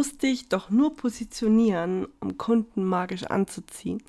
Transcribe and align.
musst 0.00 0.22
dich 0.22 0.48
doch 0.48 0.70
nur 0.70 0.96
positionieren, 0.96 2.08
um 2.20 2.38
Kunden 2.38 2.84
magisch 2.84 3.24
anzuziehen. 3.24 4.02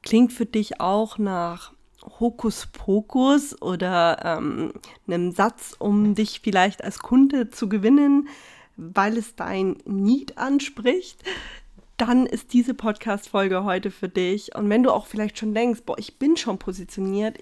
Klingt 0.00 0.32
für 0.32 0.46
dich 0.46 0.80
auch 0.80 1.18
nach 1.18 1.74
Hokuspokus 2.18 3.60
oder 3.60 4.24
ähm, 4.24 4.72
einem 5.06 5.32
Satz, 5.32 5.76
um 5.78 6.14
dich 6.14 6.40
vielleicht 6.40 6.82
als 6.82 7.00
Kunde 7.00 7.50
zu 7.50 7.68
gewinnen, 7.68 8.28
weil 8.78 9.18
es 9.18 9.34
dein 9.34 9.76
Need 9.84 10.38
anspricht, 10.38 11.22
dann 11.98 12.24
ist 12.24 12.54
diese 12.54 12.72
Podcast-Folge 12.72 13.64
heute 13.64 13.90
für 13.90 14.08
dich. 14.08 14.56
Und 14.56 14.70
wenn 14.70 14.82
du 14.82 14.92
auch 14.92 15.04
vielleicht 15.04 15.38
schon 15.38 15.52
denkst, 15.52 15.82
boah, 15.84 15.98
ich 15.98 16.18
bin 16.18 16.38
schon 16.38 16.58
positioniert, 16.58 17.36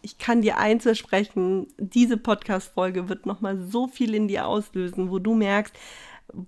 ich 0.00 0.18
kann 0.18 0.42
dir 0.42 0.58
eins 0.58 0.84
versprechen, 0.84 1.66
diese 1.76 2.18
Podcast-Folge 2.18 3.08
wird 3.08 3.26
nochmal 3.26 3.58
so 3.58 3.88
viel 3.88 4.14
in 4.14 4.28
dir 4.28 4.46
auslösen, 4.46 5.10
wo 5.10 5.18
du 5.18 5.34
merkst, 5.34 5.74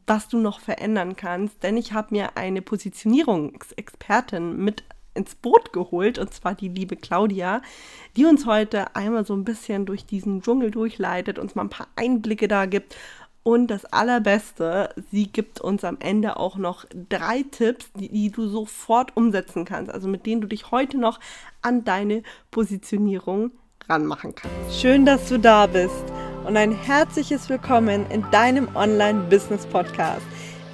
was 0.06 0.28
du 0.28 0.38
noch 0.38 0.60
verändern 0.60 1.16
kannst. 1.16 1.62
Denn 1.62 1.76
ich 1.76 1.92
habe 1.92 2.08
mir 2.10 2.36
eine 2.36 2.62
Positionierungsexpertin 2.62 4.56
mit 4.56 4.84
ins 5.14 5.34
Boot 5.34 5.74
geholt, 5.74 6.18
und 6.18 6.32
zwar 6.32 6.54
die 6.54 6.68
liebe 6.68 6.96
Claudia, 6.96 7.60
die 8.16 8.24
uns 8.24 8.46
heute 8.46 8.96
einmal 8.96 9.26
so 9.26 9.34
ein 9.34 9.44
bisschen 9.44 9.84
durch 9.84 10.06
diesen 10.06 10.40
Dschungel 10.40 10.70
durchleitet, 10.70 11.38
uns 11.38 11.54
mal 11.54 11.62
ein 11.62 11.68
paar 11.68 11.88
Einblicke 11.96 12.48
da 12.48 12.64
gibt 12.64 12.96
und 13.44 13.66
das 13.68 13.84
Allerbeste, 13.86 14.90
sie 15.10 15.26
gibt 15.26 15.60
uns 15.60 15.82
am 15.84 15.96
Ende 15.98 16.36
auch 16.36 16.56
noch 16.56 16.84
drei 17.08 17.42
Tipps, 17.42 17.90
die, 17.94 18.08
die, 18.08 18.30
du 18.30 18.46
sofort 18.46 19.16
umsetzen 19.16 19.64
kannst, 19.64 19.90
also 19.90 20.08
mit 20.08 20.26
denen 20.26 20.40
du 20.40 20.46
dich 20.46 20.70
heute 20.70 20.96
noch 20.96 21.18
an 21.60 21.84
deine 21.84 22.22
Positionierung 22.52 23.50
ranmachen 23.88 24.34
kannst. 24.34 24.80
Schön, 24.80 25.04
dass 25.04 25.28
du 25.28 25.38
da 25.38 25.66
bist 25.66 26.04
und 26.44 26.56
ein 26.56 26.72
herzliches 26.72 27.48
Willkommen 27.48 28.04
in 28.10 28.24
deinem 28.30 28.68
Online-Business-Podcast. 28.74 30.22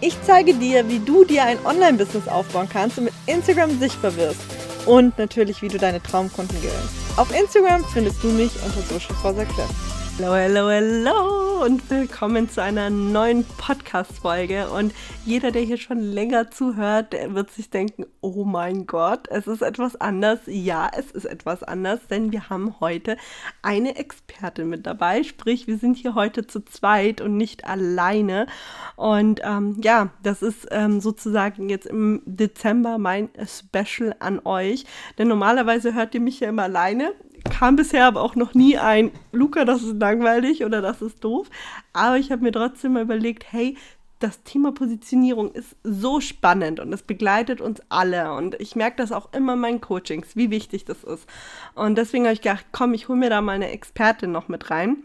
Ich 0.00 0.16
zeige 0.22 0.54
dir, 0.54 0.88
wie 0.88 1.00
du 1.00 1.24
dir 1.24 1.44
ein 1.44 1.58
Online-Business 1.64 2.28
aufbauen 2.28 2.68
kannst 2.72 2.98
und 2.98 3.04
mit 3.04 3.14
Instagram 3.26 3.78
sichtbar 3.78 4.16
wirst 4.16 4.40
und 4.86 5.18
natürlich, 5.18 5.60
wie 5.62 5.68
du 5.68 5.78
deine 5.78 6.02
Traumkunden 6.02 6.56
gewinnst. 6.60 6.94
Auf 7.16 7.36
Instagram 7.36 7.84
findest 7.92 8.22
du 8.22 8.28
mich 8.28 8.52
unter 8.64 8.80
Social 8.82 9.14
for 9.16 9.34
Success. 9.34 9.97
Hallo, 10.20 10.34
hallo, 10.34 10.68
hallo 10.68 11.64
und 11.64 11.88
willkommen 11.90 12.50
zu 12.50 12.60
einer 12.60 12.90
neuen 12.90 13.44
Podcast-Folge. 13.44 14.68
Und 14.68 14.92
jeder, 15.24 15.52
der 15.52 15.62
hier 15.62 15.76
schon 15.76 16.00
länger 16.00 16.50
zuhört, 16.50 17.12
der 17.12 17.34
wird 17.34 17.52
sich 17.52 17.70
denken, 17.70 18.04
oh 18.20 18.44
mein 18.44 18.88
Gott, 18.88 19.28
es 19.28 19.46
ist 19.46 19.62
etwas 19.62 19.94
anders. 20.00 20.40
Ja, 20.46 20.90
es 20.92 21.12
ist 21.12 21.24
etwas 21.24 21.62
anders, 21.62 22.00
denn 22.10 22.32
wir 22.32 22.50
haben 22.50 22.80
heute 22.80 23.16
eine 23.62 23.94
Expertin 23.94 24.68
mit 24.68 24.86
dabei. 24.86 25.22
Sprich, 25.22 25.68
wir 25.68 25.78
sind 25.78 25.96
hier 25.96 26.16
heute 26.16 26.48
zu 26.48 26.64
zweit 26.64 27.20
und 27.20 27.36
nicht 27.36 27.64
alleine. 27.64 28.48
Und 28.96 29.40
ähm, 29.44 29.76
ja, 29.84 30.10
das 30.24 30.42
ist 30.42 30.66
ähm, 30.72 31.00
sozusagen 31.00 31.68
jetzt 31.68 31.86
im 31.86 32.22
Dezember 32.26 32.98
mein 32.98 33.28
Special 33.46 34.16
an 34.18 34.40
euch. 34.44 34.84
Denn 35.16 35.28
normalerweise 35.28 35.94
hört 35.94 36.12
ihr 36.16 36.20
mich 36.20 36.40
ja 36.40 36.48
immer 36.48 36.64
alleine 36.64 37.12
kam 37.50 37.76
bisher 37.76 38.06
aber 38.06 38.22
auch 38.22 38.34
noch 38.34 38.54
nie 38.54 38.78
ein, 38.78 39.10
Luca, 39.32 39.64
das 39.64 39.82
ist 39.82 40.00
langweilig 40.00 40.64
oder 40.64 40.80
das 40.80 41.02
ist 41.02 41.22
doof. 41.24 41.48
Aber 41.92 42.18
ich 42.18 42.30
habe 42.30 42.42
mir 42.42 42.52
trotzdem 42.52 42.94
mal 42.94 43.02
überlegt, 43.02 43.52
hey, 43.52 43.76
das 44.18 44.42
Thema 44.42 44.72
Positionierung 44.72 45.52
ist 45.52 45.76
so 45.84 46.20
spannend 46.20 46.80
und 46.80 46.92
es 46.92 47.02
begleitet 47.02 47.60
uns 47.60 47.80
alle. 47.88 48.32
Und 48.32 48.60
ich 48.60 48.74
merke 48.74 48.96
das 48.96 49.12
auch 49.12 49.32
immer 49.32 49.54
in 49.54 49.60
meinen 49.60 49.80
Coachings, 49.80 50.34
wie 50.34 50.50
wichtig 50.50 50.84
das 50.84 51.04
ist. 51.04 51.26
Und 51.74 51.96
deswegen 51.96 52.24
habe 52.24 52.34
ich 52.34 52.42
gedacht, 52.42 52.66
komm, 52.72 52.94
ich 52.94 53.08
hole 53.08 53.18
mir 53.18 53.30
da 53.30 53.40
mal 53.40 53.52
eine 53.52 53.70
Expertin 53.70 54.32
noch 54.32 54.48
mit 54.48 54.70
rein. 54.70 55.04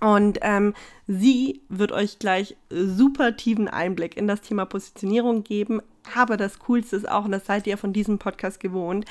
Und 0.00 0.38
ähm, 0.42 0.74
sie 1.06 1.62
wird 1.68 1.92
euch 1.92 2.18
gleich 2.18 2.56
super 2.70 3.36
tiefen 3.36 3.68
Einblick 3.68 4.16
in 4.16 4.28
das 4.28 4.40
Thema 4.40 4.64
Positionierung 4.64 5.42
geben, 5.42 5.80
aber 6.16 6.36
das 6.36 6.58
Coolste 6.60 6.96
ist 6.96 7.08
auch, 7.08 7.24
und 7.24 7.32
das 7.32 7.46
seid 7.46 7.66
ihr 7.66 7.76
von 7.76 7.92
diesem 7.92 8.18
Podcast 8.18 8.60
gewohnt, 8.60 9.04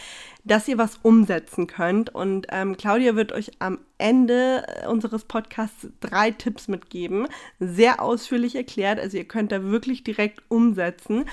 dass 0.44 0.68
ihr 0.68 0.78
was 0.78 1.00
umsetzen 1.04 1.68
könnt. 1.68 2.14
Und 2.14 2.48
ähm, 2.50 2.78
Claudia 2.78 3.16
wird 3.16 3.32
euch 3.34 3.52
am 3.60 3.80
Ende 3.98 4.64
äh, 4.68 4.88
unseres 4.88 5.26
Podcasts 5.26 5.88
drei 6.00 6.32
Tipps 6.32 6.68
mitgeben. 6.68 7.28
Sehr 7.60 8.02
ausführlich 8.02 8.56
erklärt. 8.56 9.00
Also 9.00 9.18
ihr 9.18 9.28
könnt 9.28 9.52
da 9.52 9.64
wirklich 9.64 10.04
direkt 10.04 10.42
umsetzen, 10.48 11.26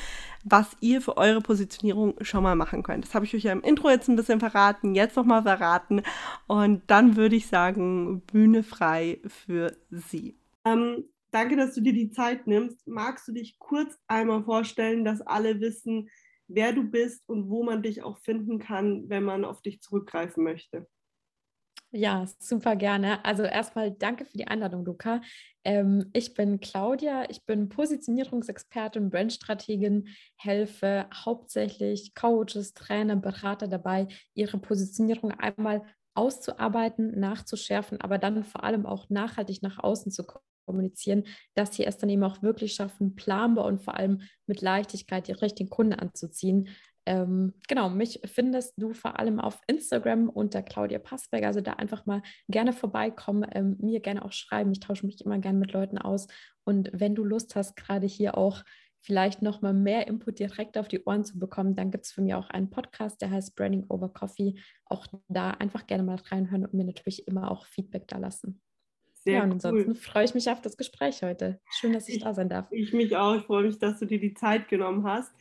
was 0.45 0.77
ihr 0.81 1.01
für 1.01 1.17
eure 1.17 1.41
Positionierung 1.41 2.15
schon 2.21 2.43
mal 2.43 2.55
machen 2.55 2.83
könnt. 2.83 3.05
Das 3.05 3.15
habe 3.15 3.25
ich 3.25 3.35
euch 3.35 3.45
ja 3.45 3.53
im 3.53 3.63
Intro 3.63 3.91
jetzt 3.91 4.09
ein 4.09 4.17
bisschen 4.17 4.41
verraten, 4.41 4.95
jetzt 4.95 5.17
nochmal 5.17 5.43
verraten. 5.43 6.03
Und 6.47 6.83
dann 6.87 7.17
würde 7.17 7.37
ich 7.37 7.47
sagen, 7.47 8.21
Bühne 8.21 8.63
frei 8.63 9.21
für 9.27 9.77
Sie. 9.91 10.37
Ähm, 10.65 11.05
Danke, 11.35 11.57
dass 11.57 11.75
du 11.75 11.81
dir 11.81 11.93
die 11.93 12.13
Zeit 12.13 12.47
nimmst. 12.47 12.87
Magst 12.87 13.27
du 13.27 13.33
dich 13.33 13.59
kurz 13.59 13.99
einmal 14.07 14.45
vorstellen, 14.45 15.05
dass 15.05 15.21
alle 15.21 15.59
wissen, 15.59 16.09
wer 16.47 16.73
du 16.73 16.85
bist 16.85 17.29
und 17.29 17.51
wo 17.51 17.65
man 17.65 17.83
dich 17.83 18.05
auch 18.05 18.19
finden 18.19 18.61
kann, 18.61 19.09
wenn 19.09 19.25
man 19.25 19.45
auf 19.45 19.61
dich 19.61 19.81
zurückgreifen 19.81 20.45
möchte? 20.45 20.87
Ja, 21.97 22.27
super 22.41 22.75
gerne. 22.75 23.25
Also 23.25 23.45
erstmal 23.45 23.93
danke 23.93 24.25
für 24.25 24.37
die 24.37 24.49
Einladung, 24.49 24.85
Luca. 24.85 25.21
Ähm, 25.63 26.11
ich 26.13 26.35
bin 26.35 26.59
Claudia, 26.59 27.31
ich 27.31 27.45
bin 27.45 27.69
Positionierungsexpertin, 27.69 29.11
Brandstrategin, 29.11 30.09
helfe 30.37 31.07
hauptsächlich 31.15 32.13
Coaches, 32.17 32.75
Trainer, 32.75 33.15
Berater 33.15 33.69
dabei, 33.69 34.09
ihre 34.35 34.59
Positionierung 34.59 35.31
einmal 35.31 35.83
auszuarbeiten, 36.15 37.19
nachzuschärfen, 37.21 38.01
aber 38.01 38.19
dann 38.19 38.43
vor 38.43 38.65
allem 38.65 38.87
auch 38.87 39.09
nachhaltig 39.09 39.63
nach 39.63 39.79
außen 39.79 40.11
zu 40.11 40.25
kommunizieren, 40.67 41.23
dass 41.55 41.77
sie 41.77 41.85
es 41.85 41.97
dann 41.97 42.11
eben 42.11 42.25
auch 42.25 42.43
wirklich 42.43 42.75
schaffen, 42.75 43.15
planbar 43.15 43.67
und 43.67 43.83
vor 43.83 43.95
allem 43.97 44.23
mit 44.47 44.63
Leichtigkeit 44.63 45.29
die 45.29 45.33
richtigen 45.33 45.71
Kunden 45.71 45.93
anzuziehen. 45.95 46.69
Ähm, 47.07 47.55
genau, 47.69 47.91
mich 47.91 48.21
findest 48.25 48.75
du 48.77 48.95
vor 48.95 49.19
allem 49.19 49.39
auf 49.39 49.61
Instagram 49.67 50.29
unter 50.29 50.63
Claudia 50.63 50.99
Passberger. 50.99 51.49
Also 51.49 51.61
da 51.61 51.75
einfach 51.75 52.07
mal 52.07 52.23
gerne 52.49 52.73
vorbeikommen, 52.73 53.47
ähm, 53.53 53.77
mir 53.81 54.01
gerne 54.01 54.25
auch 54.25 54.33
schreiben. 54.33 54.73
Ich 54.73 54.81
tausche 54.81 55.07
mich 55.07 55.25
immer 55.25 55.39
gerne 55.39 55.59
mit 55.59 55.73
Leuten 55.73 55.99
aus. 55.99 56.29
Und 56.65 56.91
wenn 56.93 57.15
du 57.15 57.25
Lust 57.25 57.57
hast, 57.57 57.77
gerade 57.77 58.07
hier 58.07 58.39
auch 58.39 58.63
vielleicht 59.03 59.43
noch 59.43 59.61
mal 59.61 59.75
mehr 59.75 60.07
Input 60.07 60.39
direkt 60.39 60.79
auf 60.79 60.89
die 60.89 61.05
Ohren 61.05 61.25
zu 61.25 61.39
bekommen, 61.39 61.75
dann 61.75 61.91
gibt 61.91 62.07
es 62.07 62.13
für 62.13 62.23
mich 62.23 62.35
auch 62.35 62.49
einen 62.49 62.71
Podcast, 62.71 63.21
der 63.21 63.31
heißt 63.31 63.55
Branding 63.55 63.85
Over 63.91 64.09
Coffee. 64.09 64.55
Auch 64.87 65.07
da 65.29 65.51
einfach 65.51 65.87
gerne 65.87 66.05
mal 66.05 66.17
reinhören 66.31 66.65
und 66.65 66.73
mir 66.73 66.85
natürlich 66.85 67.29
immer 67.29 67.51
auch 67.51 67.67
Feedback 67.67 68.09
da 68.09 68.17
lassen. 68.17 68.63
Sehr 69.13 69.39
ja, 69.39 69.45
und 69.45 69.53
ansonsten 69.53 69.91
cool. 69.91 69.95
freue 69.95 70.25
ich 70.25 70.35
mich 70.35 70.51
auf 70.51 70.61
das 70.61 70.77
Gespräch 70.77 71.23
heute. 71.23 71.61
Schön, 71.71 71.93
dass 71.93 72.09
ich, 72.09 72.17
ich 72.17 72.23
da 72.23 72.35
sein 72.35 72.49
darf. 72.49 72.67
Ich 72.71 72.93
mich 72.93 73.15
auch. 73.17 73.37
Ich 73.37 73.43
freue 73.45 73.65
mich, 73.65 73.79
dass 73.79 73.99
du 73.99 74.07
dir 74.07 74.21
die 74.21 74.35
Zeit 74.35 74.69
genommen 74.69 75.05
hast. 75.05 75.33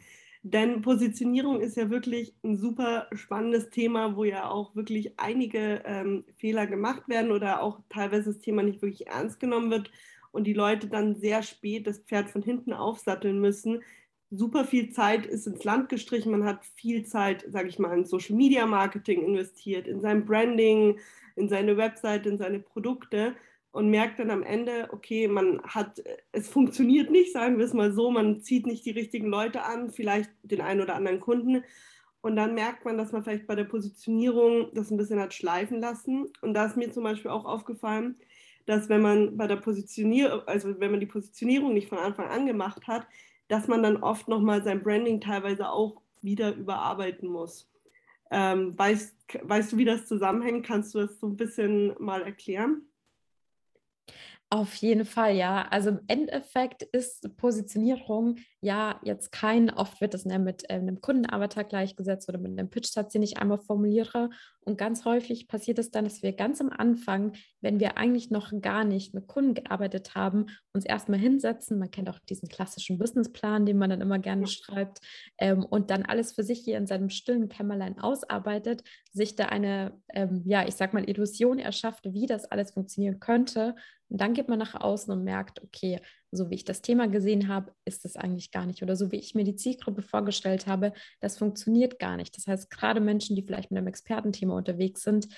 Denn 0.45 0.81
Positionierung 0.81 1.61
ist 1.61 1.77
ja 1.77 1.89
wirklich 1.89 2.35
ein 2.43 2.57
super 2.57 3.07
spannendes 3.13 3.69
Thema, 3.69 4.17
wo 4.17 4.25
ja 4.25 4.49
auch 4.49 4.75
wirklich 4.75 5.17
einige 5.17 5.81
ähm, 5.85 6.25
Fehler 6.35 6.67
gemacht 6.67 7.07
werden 7.07 7.31
oder 7.31 7.63
auch 7.63 7.79
teilweise 7.87 8.33
das 8.33 8.41
Thema 8.41 8.61
nicht 8.61 8.81
wirklich 8.81 9.07
ernst 9.07 9.39
genommen 9.39 9.71
wird 9.71 9.89
und 10.31 10.43
die 10.43 10.53
Leute 10.53 10.87
dann 10.87 11.15
sehr 11.15 11.43
spät 11.43 11.87
das 11.87 11.99
Pferd 11.99 12.29
von 12.29 12.43
hinten 12.43 12.73
aufsatteln 12.73 13.39
müssen. 13.39 13.83
Super 14.31 14.65
viel 14.65 14.91
Zeit 14.91 15.25
ist 15.25 15.47
ins 15.47 15.63
Land 15.63 15.87
gestrichen. 15.87 16.33
Man 16.33 16.43
hat 16.43 16.65
viel 16.75 17.05
Zeit, 17.05 17.45
sage 17.47 17.69
ich 17.69 17.79
mal, 17.79 17.97
in 17.97 18.03
Social 18.03 18.35
Media 18.35 18.65
Marketing 18.65 19.23
investiert, 19.23 19.87
in 19.87 20.01
sein 20.01 20.25
Branding, 20.25 20.99
in 21.37 21.47
seine 21.47 21.77
Website, 21.77 22.25
in 22.25 22.37
seine 22.37 22.59
Produkte 22.59 23.33
und 23.73 23.89
merkt 23.89 24.19
dann 24.19 24.29
am 24.29 24.43
Ende, 24.43 24.87
okay, 24.91 25.27
man 25.27 25.59
hat, 25.63 26.01
es 26.31 26.47
funktioniert 26.47 27.09
nicht, 27.09 27.33
sagen 27.33 27.57
wir 27.57 27.65
es 27.65 27.73
mal 27.73 27.91
so, 27.91 28.11
man 28.11 28.39
zieht 28.39 28.67
nicht 28.67 28.85
die 28.85 28.91
richtigen 28.91 29.27
Leute 29.27 29.63
an, 29.63 29.89
vielleicht 29.89 30.29
den 30.43 30.61
einen 30.61 30.79
oder 30.79 30.95
anderen 30.95 31.19
Kunden. 31.19 31.63
Und 32.21 32.35
dann 32.35 32.53
merkt 32.53 32.85
man, 32.85 32.99
dass 32.99 33.11
man 33.11 33.23
vielleicht 33.23 33.47
bei 33.47 33.55
der 33.55 33.63
Positionierung 33.63 34.69
das 34.75 34.91
ein 34.91 34.97
bisschen 34.97 35.19
hat 35.19 35.33
schleifen 35.33 35.81
lassen. 35.81 36.27
Und 36.41 36.53
da 36.53 36.67
ist 36.67 36.77
mir 36.77 36.91
zum 36.91 37.03
Beispiel 37.03 37.31
auch 37.31 37.45
aufgefallen, 37.45 38.15
dass 38.67 38.89
wenn 38.89 39.01
man 39.01 39.37
bei 39.37 39.47
der 39.47 39.55
Positionierung, 39.55 40.41
also 40.45 40.79
wenn 40.79 40.91
man 40.91 40.99
die 40.99 41.07
Positionierung 41.07 41.73
nicht 41.73 41.89
von 41.89 41.97
Anfang 41.97 42.27
an 42.27 42.45
gemacht 42.45 42.87
hat, 42.87 43.07
dass 43.47 43.67
man 43.67 43.81
dann 43.81 43.97
oft 43.97 44.27
nochmal 44.27 44.63
sein 44.63 44.83
Branding 44.83 45.19
teilweise 45.19 45.69
auch 45.69 45.99
wieder 46.21 46.55
überarbeiten 46.55 47.27
muss. 47.27 47.67
Ähm, 48.29 48.77
weißt, 48.77 49.15
weißt 49.41 49.71
du, 49.73 49.77
wie 49.77 49.85
das 49.85 50.05
zusammenhängt? 50.05 50.63
Kannst 50.63 50.93
du 50.93 50.99
das 50.99 51.19
so 51.19 51.25
ein 51.25 51.37
bisschen 51.37 51.95
mal 51.97 52.21
erklären? 52.21 52.83
Auf 54.53 54.75
jeden 54.75 55.03
Fall, 55.05 55.35
ja. 55.35 55.67
Also 55.71 55.89
im 55.89 56.01
Endeffekt 56.05 56.83
ist 56.83 57.35
Positionierung 57.37 58.35
ja 58.61 58.99
jetzt 59.03 59.31
kein, 59.31 59.71
oft 59.71 59.99
wird 59.99 60.13
das 60.13 60.25
mit 60.25 60.69
äh, 60.69 60.75
einem 60.75 61.01
Kundenavatar 61.01 61.63
gleichgesetzt 61.63 62.29
oder 62.29 62.37
mit 62.37 62.51
einem 62.51 62.69
Pitch-Satz, 62.69 63.13
den 63.13 63.23
ich 63.23 63.39
einmal 63.39 63.57
formuliere. 63.57 64.29
Und 64.61 64.77
ganz 64.77 65.05
häufig 65.05 65.47
passiert 65.47 65.79
es 65.79 65.89
dann, 65.89 66.05
dass 66.05 66.21
wir 66.21 66.33
ganz 66.33 66.61
am 66.61 66.69
Anfang, 66.69 67.33
wenn 67.61 67.79
wir 67.79 67.97
eigentlich 67.97 68.29
noch 68.29 68.53
gar 68.61 68.83
nicht 68.83 69.15
mit 69.15 69.25
Kunden 69.25 69.55
gearbeitet 69.55 70.13
haben, 70.13 70.45
uns 70.71 70.85
erstmal 70.85 71.19
hinsetzen. 71.19 71.79
Man 71.79 71.89
kennt 71.89 72.09
auch 72.11 72.19
diesen 72.19 72.47
klassischen 72.47 72.99
Businessplan, 72.99 73.65
den 73.65 73.79
man 73.79 73.89
dann 73.89 74.01
immer 74.01 74.19
gerne 74.19 74.45
schreibt 74.45 74.99
ähm, 75.39 75.65
und 75.65 75.89
dann 75.89 76.03
alles 76.05 76.31
für 76.31 76.43
sich 76.43 76.59
hier 76.59 76.77
in 76.77 76.85
seinem 76.85 77.09
stillen 77.09 77.49
Kämmerlein 77.49 77.97
ausarbeitet, 77.97 78.83
sich 79.11 79.35
da 79.35 79.45
eine, 79.45 79.99
ähm, 80.13 80.43
ja, 80.45 80.67
ich 80.67 80.75
sag 80.75 80.93
mal, 80.93 81.09
Illusion 81.09 81.57
erschafft, 81.57 82.13
wie 82.13 82.27
das 82.27 82.45
alles 82.45 82.71
funktionieren 82.71 83.19
könnte. 83.19 83.75
Und 84.13 84.21
dann 84.21 84.35
geht 84.35 84.47
man 84.47 84.59
nach 84.59 84.75
außen 84.75 85.11
und 85.11 85.23
merkt, 85.23 85.63
okay, 85.63 85.99
so 86.29 86.51
wie 86.51 86.53
ich 86.53 86.63
das 86.63 86.83
Thema 86.83 87.07
gesehen 87.07 87.47
habe, 87.47 87.73
ist 87.83 88.05
es 88.05 88.15
eigentlich 88.15 88.51
gar 88.51 88.67
nicht. 88.67 88.83
Oder 88.83 88.95
so 88.95 89.11
wie 89.11 89.17
ich 89.17 89.33
mir 89.33 89.43
die 89.43 89.55
Zielgruppe 89.55 90.03
vorgestellt 90.03 90.67
habe, 90.67 90.93
das 91.19 91.39
funktioniert 91.39 91.97
gar 91.97 92.15
nicht. 92.15 92.37
Das 92.37 92.45
heißt, 92.45 92.69
gerade 92.69 93.01
Menschen, 93.01 93.35
die 93.35 93.41
vielleicht 93.41 93.71
mit 93.71 93.79
einem 93.79 93.87
Expertenthema 93.87 94.55
unterwegs 94.55 95.01
sind, 95.01 95.29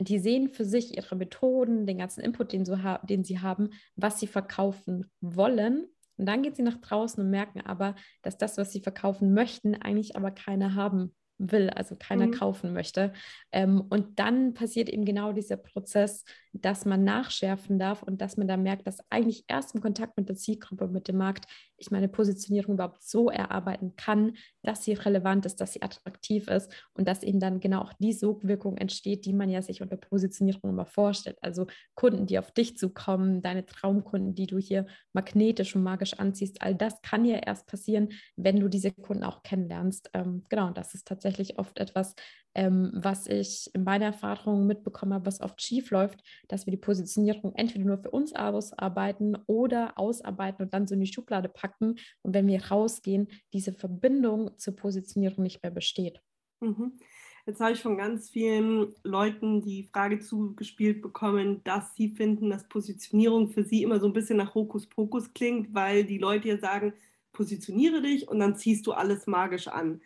die 0.00 0.18
sehen 0.18 0.48
für 0.48 0.64
sich 0.64 0.96
ihre 0.96 1.14
Methoden, 1.14 1.86
den 1.86 1.98
ganzen 1.98 2.20
Input, 2.20 2.52
den, 2.52 2.64
so 2.64 2.76
den 3.04 3.22
sie 3.22 3.38
haben, 3.38 3.70
was 3.94 4.18
sie 4.18 4.26
verkaufen 4.26 5.08
wollen. 5.20 5.86
Und 6.16 6.26
dann 6.26 6.42
gehen 6.42 6.56
sie 6.56 6.62
nach 6.62 6.80
draußen 6.80 7.22
und 7.22 7.30
merken 7.30 7.60
aber, 7.60 7.94
dass 8.22 8.36
das, 8.36 8.58
was 8.58 8.72
sie 8.72 8.80
verkaufen 8.80 9.32
möchten, 9.32 9.76
eigentlich 9.76 10.16
aber 10.16 10.32
keiner 10.32 10.74
haben 10.74 11.14
will, 11.38 11.70
also 11.70 11.96
keiner 11.96 12.26
mhm. 12.26 12.32
kaufen 12.32 12.72
möchte. 12.72 13.12
Ähm, 13.52 13.80
und 13.88 14.18
dann 14.18 14.54
passiert 14.54 14.88
eben 14.88 15.04
genau 15.04 15.32
dieser 15.32 15.56
Prozess, 15.56 16.24
dass 16.60 16.84
man 16.84 17.04
nachschärfen 17.04 17.78
darf 17.78 18.02
und 18.02 18.20
dass 18.20 18.36
man 18.36 18.48
dann 18.48 18.62
merkt, 18.62 18.86
dass 18.86 18.98
eigentlich 19.10 19.44
erst 19.48 19.74
im 19.74 19.80
Kontakt 19.80 20.16
mit 20.16 20.28
der 20.28 20.36
Zielgruppe, 20.36 20.88
mit 20.88 21.08
dem 21.08 21.16
Markt, 21.16 21.46
ich 21.76 21.90
meine 21.90 22.08
Positionierung 22.08 22.74
überhaupt 22.74 23.02
so 23.02 23.30
erarbeiten 23.30 23.94
kann, 23.96 24.34
dass 24.62 24.84
sie 24.84 24.94
relevant 24.94 25.46
ist, 25.46 25.60
dass 25.60 25.72
sie 25.72 25.82
attraktiv 25.82 26.48
ist 26.48 26.72
und 26.94 27.06
dass 27.06 27.22
eben 27.22 27.40
dann 27.40 27.60
genau 27.60 27.82
auch 27.82 27.92
die 27.94 28.12
Sogwirkung 28.12 28.76
entsteht, 28.76 29.24
die 29.24 29.32
man 29.32 29.48
ja 29.48 29.62
sich 29.62 29.82
unter 29.82 29.96
Positionierung 29.96 30.70
immer 30.70 30.86
vorstellt. 30.86 31.38
Also 31.40 31.66
Kunden, 31.94 32.26
die 32.26 32.38
auf 32.38 32.50
dich 32.50 32.76
zukommen, 32.76 33.42
deine 33.42 33.64
Traumkunden, 33.64 34.34
die 34.34 34.46
du 34.46 34.58
hier 34.58 34.86
magnetisch 35.12 35.76
und 35.76 35.82
magisch 35.82 36.14
anziehst, 36.14 36.62
all 36.62 36.74
das 36.74 37.00
kann 37.02 37.24
ja 37.24 37.36
erst 37.36 37.66
passieren, 37.66 38.08
wenn 38.36 38.58
du 38.58 38.68
diese 38.68 38.92
Kunden 38.92 39.24
auch 39.24 39.42
kennenlernst. 39.42 40.10
Ähm, 40.14 40.44
genau, 40.48 40.70
das 40.70 40.94
ist 40.94 41.06
tatsächlich 41.06 41.58
oft 41.58 41.78
etwas, 41.78 42.14
ähm, 42.58 42.90
was 42.92 43.28
ich 43.28 43.70
in 43.72 43.84
meiner 43.84 44.06
Erfahrung 44.06 44.66
mitbekommen 44.66 45.14
habe, 45.14 45.26
was 45.26 45.40
oft 45.40 45.62
schief 45.62 45.92
läuft, 45.92 46.24
dass 46.48 46.66
wir 46.66 46.72
die 46.72 46.76
Positionierung 46.76 47.54
entweder 47.54 47.84
nur 47.84 47.98
für 47.98 48.10
uns 48.10 48.34
ausarbeiten 48.34 49.38
oder 49.46 49.96
ausarbeiten 49.96 50.64
und 50.64 50.74
dann 50.74 50.88
so 50.88 50.94
in 50.94 51.00
die 51.00 51.06
Schublade 51.06 51.48
packen. 51.48 51.94
Und 52.22 52.34
wenn 52.34 52.48
wir 52.48 52.64
rausgehen, 52.66 53.28
diese 53.52 53.72
Verbindung 53.72 54.58
zur 54.58 54.74
Positionierung 54.74 55.44
nicht 55.44 55.62
mehr 55.62 55.70
besteht. 55.70 56.20
Mhm. 56.58 56.98
Jetzt 57.46 57.60
habe 57.60 57.72
ich 57.74 57.80
von 57.80 57.96
ganz 57.96 58.28
vielen 58.28 58.92
Leuten 59.04 59.62
die 59.62 59.88
Frage 59.92 60.18
zugespielt 60.18 61.00
bekommen, 61.00 61.62
dass 61.62 61.94
sie 61.94 62.08
finden, 62.08 62.50
dass 62.50 62.68
Positionierung 62.68 63.50
für 63.50 63.62
sie 63.62 63.84
immer 63.84 64.00
so 64.00 64.06
ein 64.06 64.12
bisschen 64.12 64.36
nach 64.36 64.56
Hokuspokus 64.56 65.32
klingt, 65.32 65.72
weil 65.72 66.04
die 66.04 66.18
Leute 66.18 66.48
ja 66.48 66.58
sagen, 66.58 66.92
positioniere 67.32 68.02
dich 68.02 68.26
und 68.26 68.40
dann 68.40 68.56
ziehst 68.56 68.84
du 68.88 68.92
alles 68.92 69.28
magisch 69.28 69.68
an. 69.68 70.00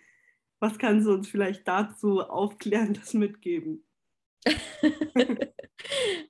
Was 0.62 0.78
kannst 0.78 1.08
du 1.08 1.14
uns 1.14 1.28
vielleicht 1.28 1.66
dazu 1.66 2.20
aufklären, 2.20 2.94
das 2.94 3.14
mitgeben? 3.14 3.84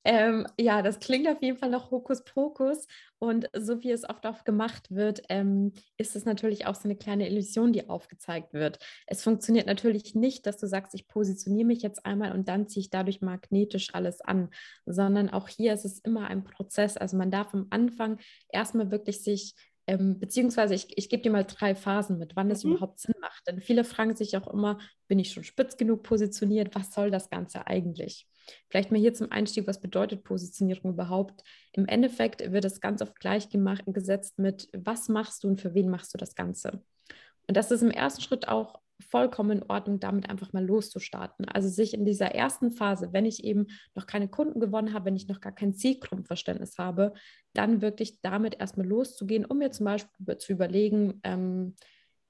ähm, 0.04 0.46
ja, 0.58 0.80
das 0.80 1.00
klingt 1.00 1.28
auf 1.28 1.42
jeden 1.42 1.58
Fall 1.58 1.68
nach 1.68 1.90
Hokuspokus. 1.90 2.86
Und 3.18 3.50
so 3.54 3.82
wie 3.82 3.90
es 3.90 4.08
oft 4.08 4.26
auch 4.26 4.44
gemacht 4.44 4.90
wird, 4.90 5.20
ähm, 5.28 5.74
ist 5.98 6.16
es 6.16 6.24
natürlich 6.24 6.66
auch 6.66 6.74
so 6.74 6.84
eine 6.84 6.96
kleine 6.96 7.28
Illusion, 7.28 7.74
die 7.74 7.90
aufgezeigt 7.90 8.54
wird. 8.54 8.78
Es 9.06 9.22
funktioniert 9.22 9.66
natürlich 9.66 10.14
nicht, 10.14 10.46
dass 10.46 10.56
du 10.56 10.66
sagst, 10.66 10.94
ich 10.94 11.08
positioniere 11.08 11.66
mich 11.66 11.82
jetzt 11.82 12.06
einmal 12.06 12.32
und 12.32 12.48
dann 12.48 12.68
ziehe 12.68 12.84
ich 12.84 12.90
dadurch 12.90 13.20
magnetisch 13.20 13.94
alles 13.94 14.22
an, 14.22 14.48
sondern 14.86 15.28
auch 15.28 15.48
hier 15.48 15.74
ist 15.74 15.84
es 15.84 15.98
immer 15.98 16.28
ein 16.28 16.42
Prozess. 16.42 16.96
Also 16.96 17.18
man 17.18 17.30
darf 17.30 17.52
am 17.52 17.66
Anfang 17.68 18.18
erstmal 18.48 18.90
wirklich 18.90 19.22
sich 19.22 19.54
ähm, 19.86 20.18
beziehungsweise 20.18 20.74
ich, 20.74 20.96
ich 20.96 21.08
gebe 21.08 21.22
dir 21.22 21.30
mal 21.30 21.44
drei 21.44 21.74
Phasen 21.74 22.18
mit, 22.18 22.36
wann 22.36 22.50
es 22.50 22.64
mhm. 22.64 22.72
überhaupt 22.72 23.00
Sinn 23.00 23.14
macht. 23.20 23.46
Denn 23.46 23.60
viele 23.60 23.84
fragen 23.84 24.14
sich 24.14 24.36
auch 24.36 24.46
immer, 24.52 24.78
bin 25.08 25.18
ich 25.18 25.32
schon 25.32 25.44
spitz 25.44 25.76
genug 25.76 26.02
positioniert? 26.02 26.74
Was 26.74 26.92
soll 26.92 27.10
das 27.10 27.30
Ganze 27.30 27.66
eigentlich? 27.66 28.28
Vielleicht 28.68 28.90
mal 28.90 29.00
hier 29.00 29.14
zum 29.14 29.30
Einstieg, 29.30 29.66
was 29.66 29.80
bedeutet 29.80 30.24
Positionierung 30.24 30.92
überhaupt? 30.92 31.42
Im 31.72 31.86
Endeffekt 31.86 32.52
wird 32.52 32.64
es 32.64 32.80
ganz 32.80 33.02
oft 33.02 33.18
gleich 33.18 33.48
gesetzt 33.50 34.38
mit, 34.38 34.68
was 34.72 35.08
machst 35.08 35.44
du 35.44 35.48
und 35.48 35.60
für 35.60 35.74
wen 35.74 35.88
machst 35.88 36.12
du 36.14 36.18
das 36.18 36.34
Ganze? 36.34 36.82
Und 37.48 37.56
das 37.56 37.70
ist 37.70 37.82
im 37.82 37.90
ersten 37.90 38.22
Schritt 38.22 38.48
auch 38.48 38.81
vollkommen 39.02 39.58
in 39.58 39.62
Ordnung, 39.64 40.00
damit 40.00 40.28
einfach 40.30 40.52
mal 40.52 40.64
loszustarten. 40.64 41.46
Also 41.48 41.68
sich 41.68 41.94
in 41.94 42.04
dieser 42.04 42.34
ersten 42.34 42.70
Phase, 42.70 43.12
wenn 43.12 43.26
ich 43.26 43.44
eben 43.44 43.66
noch 43.94 44.06
keine 44.06 44.28
Kunden 44.28 44.60
gewonnen 44.60 44.92
habe, 44.92 45.06
wenn 45.06 45.16
ich 45.16 45.28
noch 45.28 45.40
gar 45.40 45.52
kein 45.52 45.74
Zielgruppenverständnis 45.74 46.78
habe, 46.78 47.12
dann 47.52 47.82
wirklich 47.82 48.20
damit 48.22 48.58
erstmal 48.60 48.86
loszugehen, 48.86 49.44
um 49.44 49.58
mir 49.58 49.70
zum 49.70 49.84
Beispiel 49.84 50.38
zu 50.38 50.52
überlegen, 50.52 51.20
ähm, 51.24 51.74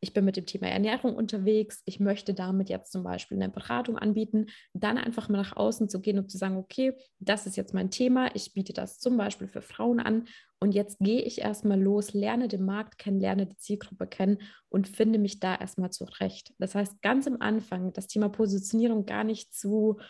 ich 0.02 0.12
bin 0.12 0.24
mit 0.24 0.36
dem 0.36 0.46
Thema 0.46 0.66
Ernährung 0.66 1.14
unterwegs, 1.14 1.80
ich 1.84 2.00
möchte 2.00 2.34
damit 2.34 2.68
jetzt 2.68 2.90
zum 2.90 3.04
Beispiel 3.04 3.40
eine 3.40 3.48
Beratung 3.48 3.96
anbieten, 3.96 4.46
dann 4.74 4.98
einfach 4.98 5.28
mal 5.28 5.38
nach 5.38 5.56
außen 5.56 5.88
zu 5.88 6.00
gehen 6.00 6.18
und 6.18 6.28
zu 6.28 6.38
sagen, 6.38 6.56
okay, 6.56 6.94
das 7.20 7.46
ist 7.46 7.56
jetzt 7.56 7.72
mein 7.72 7.88
Thema, 7.88 8.34
ich 8.34 8.52
biete 8.52 8.72
das 8.72 8.98
zum 8.98 9.16
Beispiel 9.16 9.46
für 9.46 9.62
Frauen 9.62 10.00
an 10.00 10.26
und 10.58 10.74
jetzt 10.74 10.98
gehe 10.98 11.22
ich 11.22 11.40
erstmal 11.40 11.80
los, 11.80 12.14
lerne 12.14 12.48
den 12.48 12.64
Markt 12.64 12.98
kennen, 12.98 13.20
lerne 13.20 13.46
die 13.46 13.56
Zielgruppe 13.56 14.08
kennen 14.08 14.38
und 14.68 14.88
finde 14.88 15.20
mich 15.20 15.38
da 15.38 15.54
erstmal 15.54 15.90
zurecht. 15.90 16.52
Das 16.58 16.74
heißt, 16.74 17.00
ganz 17.00 17.28
am 17.28 17.36
Anfang 17.38 17.92
das 17.92 18.08
Thema 18.08 18.28
Positionierung 18.28 19.06
gar 19.06 19.22
nicht 19.22 19.54
zu 19.54 20.00